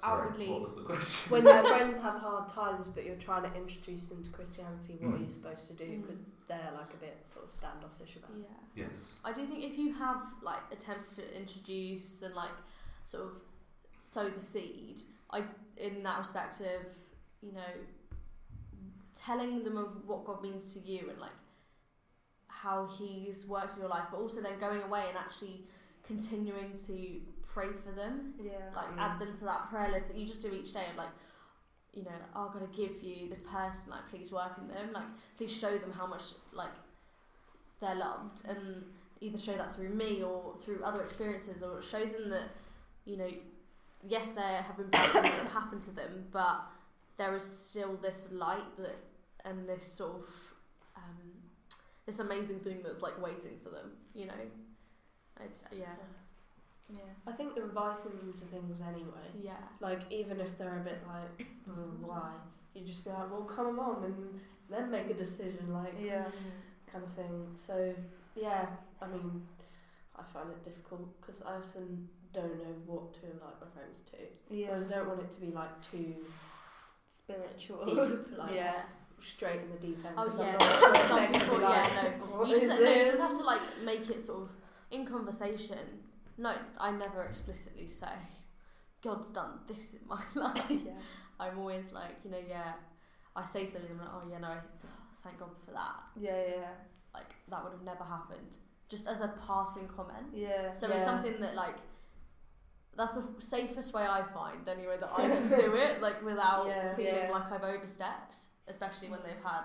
Sorry, 0.00 0.20
Outwardly. 0.28 0.48
what 0.50 0.62
was 0.62 0.74
the 0.74 0.82
question? 0.82 1.30
When 1.32 1.42
your 1.44 1.62
friends 1.68 1.98
have 2.00 2.20
hard 2.20 2.48
times, 2.48 2.86
but 2.94 3.04
you're 3.04 3.16
trying 3.16 3.42
to 3.50 3.56
introduce 3.58 4.06
them 4.06 4.22
to 4.24 4.30
Christianity, 4.30 4.98
what 5.00 5.14
are 5.14 5.18
Mm. 5.18 5.24
you 5.24 5.30
supposed 5.30 5.66
to 5.68 5.72
do? 5.74 5.84
Mm. 5.84 6.02
Because 6.02 6.30
they're 6.48 6.70
like 6.74 6.92
a 6.94 6.96
bit 6.98 7.16
sort 7.24 7.46
of 7.46 7.50
standoffish 7.50 8.16
about 8.16 8.30
it. 8.36 8.44
yeah. 8.74 8.84
Yes. 8.88 9.14
I 9.24 9.32
do 9.32 9.46
think 9.46 9.64
if 9.64 9.78
you 9.78 9.92
have 9.94 10.18
like 10.42 10.60
attempts 10.70 11.16
to 11.16 11.36
introduce 11.36 12.22
and 12.22 12.34
like 12.34 12.50
sort 13.04 13.24
of 13.24 13.32
sow 13.98 14.28
the 14.28 14.40
seed, 14.44 15.00
I 15.30 15.42
in 15.76 16.02
that 16.02 16.18
respect 16.18 16.60
of 16.60 16.86
you 17.42 17.52
know 17.52 17.72
telling 19.14 19.64
them 19.64 19.76
of 19.78 20.06
what 20.06 20.24
God 20.24 20.42
means 20.42 20.72
to 20.74 20.80
you 20.80 21.08
and 21.10 21.18
like 21.18 21.30
how 22.48 22.86
He's 22.98 23.46
worked 23.46 23.74
in 23.74 23.80
your 23.80 23.88
life, 23.88 24.04
but 24.10 24.18
also 24.20 24.40
then 24.40 24.58
going 24.58 24.82
away 24.82 25.04
and 25.08 25.16
actually 25.18 25.64
continuing 26.06 26.76
to 26.86 27.20
pray 27.56 27.68
for 27.84 27.92
them, 27.92 28.34
Yeah. 28.38 28.70
like 28.74 28.90
Mm. 28.94 28.98
add 28.98 29.18
them 29.18 29.32
to 29.38 29.44
that 29.46 29.62
prayer 29.70 29.90
list 29.90 30.08
that 30.08 30.16
you 30.16 30.26
just 30.26 30.42
do 30.42 30.50
each 30.52 30.72
day 30.72 30.86
of 30.90 30.96
like. 30.96 31.14
You 31.92 32.02
know, 32.04 32.10
like, 32.10 32.30
oh, 32.34 32.46
I'm 32.48 32.52
gonna 32.52 32.66
give 32.82 33.02
you 33.02 33.26
this 33.30 33.40
person. 33.40 33.88
Like, 33.90 34.06
please 34.10 34.30
work 34.30 34.52
in 34.58 34.68
them. 34.68 34.92
Like, 34.92 35.06
please 35.38 35.50
show 35.50 35.78
them 35.78 35.92
how 35.92 36.06
much 36.06 36.24
like 36.52 36.74
they're 37.80 37.94
loved, 37.94 38.44
and 38.46 38.84
either 39.22 39.38
show 39.38 39.56
that 39.56 39.74
through 39.74 39.88
me 40.02 40.22
or 40.22 40.56
through 40.62 40.84
other 40.84 41.00
experiences, 41.00 41.62
or 41.62 41.80
show 41.80 42.04
them 42.04 42.28
that 42.28 42.48
you 43.06 43.16
know, 43.16 43.30
yes, 44.02 44.32
there 44.32 44.60
have 44.60 44.76
been 44.76 44.90
bad 44.90 45.10
things 45.12 45.24
that 45.24 45.42
have 45.44 45.52
happened 45.52 45.80
to 45.84 45.90
them, 45.92 46.26
but 46.32 46.60
there 47.16 47.34
is 47.34 47.44
still 47.44 47.96
this 47.96 48.28
light 48.30 48.76
that 48.76 48.98
and 49.46 49.66
this 49.66 49.90
sort 49.90 50.16
of 50.16 50.28
um, 50.96 51.32
this 52.04 52.18
amazing 52.18 52.60
thing 52.60 52.82
that's 52.84 53.00
like 53.00 53.18
waiting 53.22 53.58
for 53.64 53.70
them. 53.70 53.92
You 54.14 54.26
know, 54.26 54.42
I, 55.40 55.44
yeah, 55.72 55.94
Yeah. 56.88 57.00
I 57.26 57.32
think 57.32 57.56
inviting 57.56 58.16
them 58.18 58.32
to 58.36 58.44
things 58.44 58.80
anyway, 58.80 59.26
yeah, 59.36 59.54
like 59.80 60.00
even 60.10 60.40
if 60.40 60.56
they're 60.56 60.78
a 60.80 60.84
bit 60.84 61.02
like, 61.06 61.48
oh, 61.68 61.72
why? 62.00 62.32
You 62.74 62.84
just 62.86 63.04
be 63.04 63.10
like, 63.10 63.30
well, 63.30 63.42
come 63.42 63.66
along 63.78 64.04
and 64.04 64.40
then 64.70 64.90
make 64.90 65.10
a 65.10 65.14
decision, 65.14 65.72
like 65.72 65.94
Yeah. 66.00 66.26
kind 66.90 67.02
of 67.04 67.12
thing. 67.12 67.48
So 67.56 67.94
yeah, 68.36 68.66
I 69.02 69.06
mean, 69.08 69.42
I 70.16 70.22
find 70.32 70.50
it 70.50 70.64
difficult 70.64 71.08
because 71.20 71.42
I 71.42 71.54
often 71.56 72.08
don't 72.32 72.56
know 72.58 72.74
what 72.86 73.14
to 73.14 73.26
invite 73.26 73.60
my 73.60 73.66
friends 73.74 74.02
to. 74.10 74.16
Yeah. 74.54 74.68
Whereas 74.68 74.86
I 74.92 74.96
don't 74.96 75.08
want 75.08 75.20
it 75.22 75.30
to 75.32 75.40
be 75.40 75.50
like 75.52 75.80
too 75.82 76.14
Spiritual. 77.08 77.84
deep, 77.84 78.38
like 78.38 78.54
yeah. 78.54 78.82
straight 79.18 79.60
in 79.62 79.70
the 79.70 79.78
deep 79.78 79.98
end. 80.04 80.14
Oh 80.16 80.26
yeah, 80.38 80.58
sure 80.78 81.08
some 81.08 81.32
people, 81.32 81.56
be 81.56 81.62
yeah, 81.62 82.12
no. 82.30 82.44
You 82.44 82.54
just, 82.54 82.80
no, 82.80 82.92
you 82.92 83.04
just 83.04 83.18
have 83.18 83.38
to 83.38 83.44
like 83.44 83.60
make 83.84 84.08
it 84.10 84.22
sort 84.22 84.42
of 84.42 84.50
in 84.90 85.04
conversation. 85.06 85.78
No, 86.38 86.54
I 86.78 86.90
never 86.90 87.22
explicitly 87.24 87.88
say, 87.88 88.12
God's 89.02 89.30
done 89.30 89.60
this 89.68 89.94
in 89.94 90.00
my 90.06 90.22
life. 90.34 90.64
yeah. 90.70 90.92
I'm 91.40 91.58
always 91.58 91.92
like, 91.92 92.16
you 92.24 92.30
know, 92.30 92.40
yeah. 92.48 92.72
I 93.34 93.44
say 93.44 93.66
something, 93.66 93.90
I'm 93.90 93.98
like, 93.98 94.08
oh 94.14 94.22
yeah, 94.30 94.38
no, 94.38 94.48
I, 94.48 94.58
thank 95.22 95.38
God 95.38 95.50
for 95.64 95.72
that. 95.72 96.08
Yeah. 96.18 96.40
Yeah. 96.48 96.70
Like 97.14 97.34
that 97.50 97.62
would 97.62 97.72
have 97.72 97.82
never 97.82 98.04
happened, 98.04 98.56
just 98.88 99.06
as 99.06 99.20
a 99.20 99.32
passing 99.46 99.88
comment. 99.88 100.28
Yeah. 100.34 100.72
So 100.72 100.88
Yeah. 100.88 100.96
it's 100.96 101.04
something 101.06 101.40
that 101.40 101.54
like 101.54 101.76
that's 102.96 103.12
the 103.12 103.24
safest 103.40 103.92
way 103.92 104.02
I 104.06 104.22
find 104.32 104.66
anyway 104.66 104.96
that 104.98 105.10
I 105.12 105.28
can 105.28 105.48
do 105.50 105.74
it 105.74 106.00
like 106.00 106.22
without 106.24 106.66
Yeah. 106.66 106.94
feeling 106.96 107.14
Yeah. 107.14 107.30
like 107.30 107.52
I've 107.52 107.62
overstepped, 107.64 108.36
especially 108.68 109.10
when 109.10 109.20
they've 109.22 109.42
had 109.44 109.64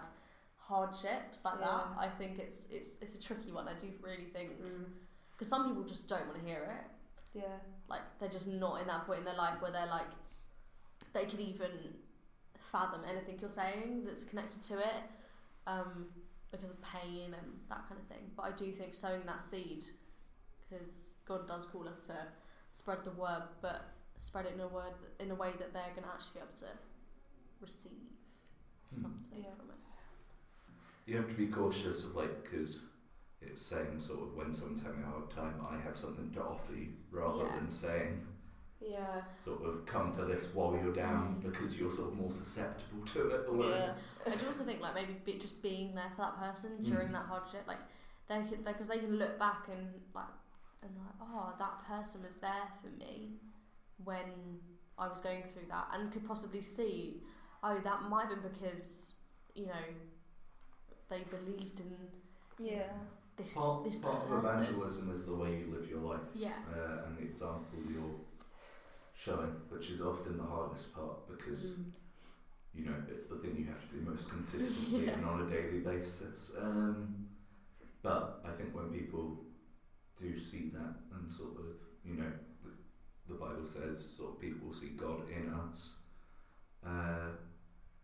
hardships 0.58 1.44
like 1.46 1.60
that. 1.60 1.86
I 1.98 2.08
think 2.18 2.40
it's 2.40 2.68
it's 2.70 2.90
it's 3.02 3.16
a 3.16 3.20
tricky 3.22 3.52
one. 3.52 3.68
I 3.68 3.74
do 3.80 3.88
really 4.02 4.26
think 4.34 4.52
Mm. 4.62 4.86
Because 5.42 5.50
some 5.50 5.68
people 5.70 5.84
just 5.84 6.08
don't 6.08 6.28
want 6.28 6.38
to 6.40 6.46
hear 6.46 6.62
it. 6.70 7.40
Yeah. 7.40 7.58
Like 7.90 8.02
they're 8.20 8.30
just 8.30 8.48
not 8.48 8.80
in 8.80 8.86
that 8.86 9.08
point 9.08 9.20
in 9.20 9.26
their 9.26 9.34
life 9.34 9.60
where 9.60 9.72
they're 9.72 9.88
like 9.88 10.06
they 11.14 11.26
could 11.26 11.40
even 11.40 11.72
fathom 12.72 13.02
anything 13.10 13.40
you're 13.42 13.50
saying 13.50 14.04
that's 14.06 14.24
connected 14.24 14.62
to 14.62 14.78
it 14.78 15.02
um, 15.66 16.06
because 16.52 16.70
of 16.70 16.78
pain 16.84 17.34
and 17.34 17.48
that 17.70 17.90
kind 17.90 18.00
of 18.00 18.06
thing. 18.08 18.30
But 18.38 18.44
I 18.44 18.52
do 18.52 18.72
think 18.72 18.94
sowing 18.94 19.22
that 19.26 19.42
seed 19.42 19.84
because 20.70 21.16
God 21.26 21.48
does 21.48 21.66
call 21.66 21.90
us 21.90 22.02
to 22.04 22.14
spread 22.72 23.04
the 23.04 23.10
word, 23.12 23.42
but 23.64 23.82
spread 24.18 24.46
it 24.46 24.54
in 24.54 24.60
a 24.60 24.68
word 24.68 24.94
in 25.20 25.32
a 25.32 25.36
way 25.36 25.54
that 25.58 25.74
they're 25.74 25.90
going 25.96 26.04
to 26.04 26.10
actually 26.14 26.36
be 26.36 26.40
able 26.42 26.58
to 26.58 26.68
receive 27.60 27.92
Hmm. 28.92 29.02
something 29.02 29.44
Yeah. 29.44 29.56
from 29.58 29.72
it. 29.72 29.76
You 31.08 31.18
have 31.18 31.28
to 31.30 31.34
be 31.34 31.48
cautious 31.48 32.06
of 32.06 32.14
like 32.16 32.44
because 32.44 32.82
it's 33.42 33.62
saying 33.62 34.00
sort 34.00 34.22
of 34.22 34.36
when 34.36 34.54
someone's 34.54 34.84
having 34.84 35.04
a 35.04 35.08
hard 35.08 35.30
time, 35.32 35.56
I 35.70 35.78
have 35.82 35.98
something 35.98 36.32
to 36.32 36.44
offer 36.44 36.74
you, 36.74 36.94
rather 37.12 37.46
Yeah. 37.46 37.56
than 37.56 37.72
saying 37.72 38.28
Yeah. 38.80 39.24
sort 39.44 39.64
of 39.64 39.86
come 39.86 40.16
to 40.16 40.26
this 40.26 40.54
while 40.56 40.74
you're 40.76 40.94
down 40.94 41.36
Mm. 41.36 41.52
because 41.52 41.80
you're 41.80 41.94
sort 41.94 42.10
of 42.14 42.18
more 42.18 42.32
susceptible 42.32 43.06
to 43.08 43.28
it. 43.30 43.48
Or 43.50 43.66
Yeah. 43.70 43.96
I 44.26 44.30
do 44.36 44.48
also 44.48 44.64
think 44.64 44.82
like 44.82 44.94
maybe 44.96 45.14
be, 45.14 45.38
just 45.38 45.62
being 45.62 45.94
there 45.96 46.10
for 46.12 46.22
that 46.24 46.38
person 46.38 46.82
during 46.84 47.10
Mm. 47.10 47.14
that 47.14 47.26
hardship, 47.26 47.68
like 47.68 47.80
they 48.28 48.42
could 48.48 48.64
because 48.64 48.88
they 48.88 49.00
can 49.00 49.18
look 49.18 49.38
back 49.38 49.68
and 49.68 50.02
like 50.14 50.26
and 50.84 50.96
like 50.98 51.16
oh 51.20 51.54
that 51.60 51.84
person 51.84 52.24
was 52.24 52.38
there 52.38 52.68
for 52.82 52.88
me 52.88 53.40
when 54.04 54.60
I 54.98 55.08
was 55.08 55.20
going 55.22 55.44
through 55.44 55.68
that 55.68 55.90
and 55.94 56.12
could 56.12 56.26
possibly 56.28 56.62
see 56.62 57.24
oh 57.62 57.80
that 57.80 58.04
might 58.04 58.28
have 58.30 58.42
been 58.42 58.52
because 58.52 59.20
you 59.54 59.68
know 59.68 59.86
they 61.10 61.24
believed 61.26 61.82
in 61.82 62.12
Yeah. 62.58 62.94
This 63.44 63.54
Part, 63.56 63.84
this 63.84 63.98
part 64.00 64.24
of 64.24 64.30
person. 64.44 64.64
evangelism 64.64 65.14
is 65.14 65.26
the 65.26 65.36
way 65.36 65.58
you 65.60 65.74
live 65.76 65.90
your 65.90 66.02
life 66.02 66.22
Yeah. 66.34 66.54
uh, 66.74 67.06
and 67.06 67.18
the 67.18 67.24
example 67.24 67.80
you're 67.90 68.20
showing, 69.14 69.52
which 69.70 69.90
is 69.92 70.02
often 70.02 70.38
the 70.38 70.44
hardest 70.44 70.94
part 70.94 71.28
because 71.28 71.78
Mm. 71.78 71.92
you 72.74 72.86
know, 72.86 72.96
it's 73.10 73.28
the 73.28 73.36
thing 73.40 73.56
you 73.58 73.66
have 73.66 73.82
to 73.90 73.96
do 73.98 74.10
most 74.10 74.30
consistently 74.30 75.06
Yeah. 75.06 75.14
and 75.14 75.26
on 75.26 75.42
a 75.42 75.50
daily 75.50 75.80
basis. 75.80 76.54
Um, 76.58 77.28
but 78.02 78.42
I 78.46 78.52
think 78.58 78.74
when 78.74 78.90
people 78.92 79.44
do 80.20 80.40
see 80.40 80.70
that 80.70 80.96
and 81.14 81.32
sort 81.32 81.58
of, 81.58 81.66
you 82.06 82.16
know, 82.16 82.32
the, 82.64 83.34
the 83.34 83.40
Bible 83.40 83.66
says 83.68 84.00
sort 84.18 84.36
of 84.36 84.40
people 84.40 84.74
see 84.74 84.90
God 84.90 85.30
in 85.30 85.50
us. 85.54 85.98
Uh, 86.86 87.32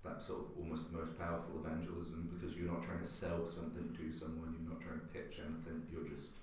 that's 0.08 0.28
sort 0.28 0.48
of 0.48 0.58
almost 0.58 0.91
the 0.91 0.98
most 0.98 1.20
powerful 1.20 1.60
evangelism 1.60 2.32
because 2.32 2.56
you're 2.56 2.72
not 2.72 2.84
trying 2.84 3.04
to 3.04 3.08
sell 3.08 3.46
something 3.46 3.91
to 3.91 4.15
someone, 4.15 4.56
you're 4.56 4.72
not 4.72 4.82
trying 4.82 5.00
to 5.00 5.12
pitch 5.12 5.43
anything, 5.43 5.84
you're 5.91 6.08
just 6.08 6.39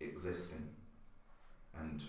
existing 0.00 0.72
and 1.76 2.02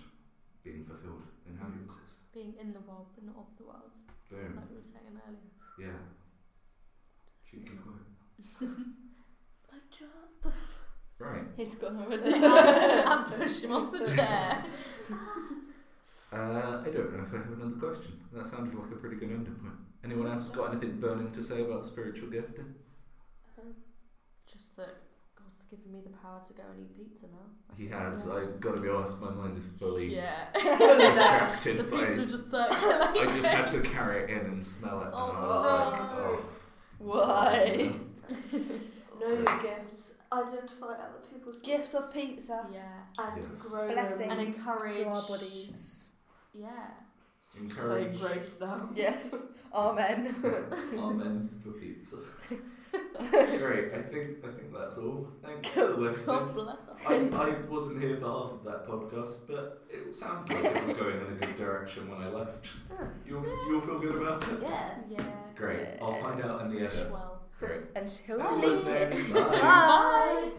being 0.63 0.85
fulfilled 0.85 1.27
in 1.47 1.57
how 1.57 1.67
you 1.67 1.83
exist. 1.83 2.23
Being 2.33 2.53
in 2.59 2.71
the 2.71 2.79
world 2.81 3.07
but 3.15 3.25
not 3.25 3.35
of 3.35 3.51
the 3.57 3.65
world, 3.67 3.95
Boom. 4.31 4.55
like 4.55 4.69
we 4.69 4.77
were 4.77 4.83
saying 4.83 5.11
earlier. 5.27 5.51
Yeah. 5.77 5.99
Cheeky 7.49 7.75
quote. 7.75 8.07
My 9.71 9.79
job. 9.91 10.53
Right. 11.19 11.43
He's 11.57 11.75
gone 11.75 11.97
already. 11.97 12.33
and 12.33 13.27
push 13.27 13.61
him 13.61 13.73
on 13.73 13.91
the 13.91 14.05
chair. 14.05 14.63
Uh, 16.31 16.81
I 16.85 16.89
don't 16.93 17.11
know 17.17 17.25
if 17.27 17.33
I 17.33 17.37
have 17.37 17.51
another 17.53 17.75
question. 17.79 18.19
That 18.33 18.45
sounded 18.45 18.75
like 18.75 18.91
a 18.91 18.95
pretty 18.95 19.15
good 19.15 19.31
ending 19.31 19.55
point. 19.55 19.73
Anyone 20.03 20.27
else 20.31 20.49
got 20.49 20.71
anything 20.71 20.99
burning 20.99 21.31
to 21.31 21.41
say 21.43 21.61
about 21.61 21.85
spiritual 21.85 22.29
gifting? 22.29 22.75
Just 24.51 24.75
that 24.77 24.95
God's 25.35 25.65
given 25.65 25.91
me 25.91 25.99
the 26.03 26.15
power 26.17 26.41
to 26.47 26.53
go 26.53 26.63
and 26.71 26.85
eat 26.85 26.95
pizza 27.11 27.25
now. 27.27 27.75
He 27.77 27.87
has. 27.87 28.25
Yeah. 28.27 28.33
I've 28.35 28.59
got 28.59 28.75
to 28.75 28.81
be 28.81 28.89
honest, 28.89 29.19
my 29.19 29.29
mind 29.31 29.57
is 29.57 29.63
fully 29.79 30.15
Yeah. 30.15 30.45
distracted 30.53 31.79
the 31.79 31.83
by. 31.83 32.05
pizza 32.05 32.25
just 32.25 32.53
I 32.53 33.25
just 33.25 33.45
had 33.49 33.71
to 33.71 33.81
carry 33.81 34.23
it 34.23 34.29
in 34.29 34.37
and 34.45 34.65
smell 34.65 35.01
it, 35.01 35.05
and 35.07 35.15
I 35.15 35.17
was 35.17 35.65
Oh, 35.65 35.89
like, 35.91 35.99
no. 35.99 36.17
oh. 36.19 36.45
Why? 36.99 37.91
Know 39.19 39.27
your 39.33 39.59
gifts. 39.61 40.15
Identify 40.31 40.85
other 40.93 41.21
people's 41.33 41.59
Gifts 41.61 41.95
of 41.95 42.13
pizza 42.13 42.67
Yeah. 42.71 42.81
and 43.17 43.37
Yes. 43.37 43.47
grow 43.47 43.87
Blessing. 43.91 44.29
And 44.29 44.39
encourage 44.41 44.93
to 44.93 45.05
our 45.05 45.27
bodies. 45.27 45.98
Yeah. 46.53 46.69
Encourage. 47.59 48.19
Say 48.19 48.27
grace 48.27 48.57
now. 48.61 48.89
Yes. 48.95 49.45
Amen. 49.73 50.35
Amen 50.97 51.49
for 51.63 51.71
pizza. 51.71 52.17
Great. 53.19 53.93
I 53.93 54.01
think 54.01 54.37
I 54.43 54.51
think 54.51 54.73
that's 54.73 54.97
all. 54.97 55.27
Thanks 55.43 55.69
for 55.69 55.87
God 55.87 55.99
listening. 55.99 56.53
bless. 56.53 56.77
I, 57.05 57.13
I 57.15 57.55
wasn't 57.69 58.01
here 58.01 58.17
for 58.17 58.25
half 58.25 58.51
of 58.53 58.63
that 58.63 58.87
podcast, 58.87 59.45
but 59.47 59.83
it 59.91 60.15
sounded 60.15 60.55
like 60.63 60.75
it 60.75 60.87
was 60.87 60.97
going 60.97 61.17
in 61.17 61.27
a 61.33 61.45
good 61.45 61.57
direction 61.57 62.09
when 62.09 62.19
I 62.21 62.29
left. 62.29 62.65
You'll 63.27 63.45
you'll 63.69 63.81
feel 63.81 63.99
good 63.99 64.15
about 64.15 64.41
it. 64.43 64.59
Yeah. 64.61 64.95
Yeah. 65.07 65.23
Great. 65.55 65.87
I'll 66.01 66.19
find 66.21 66.41
out 66.43 66.61
in 66.61 66.71
the 66.73 66.79
edit. 66.81 67.11
Well. 67.11 67.35
Great. 67.59 67.81
And 67.95 68.09
she'll 68.09 68.39
Thanks 68.39 68.55
for 68.55 68.63
it. 68.63 68.67
listening. 68.69 69.33
Bye. 69.33 69.49
Bye. 69.61 70.51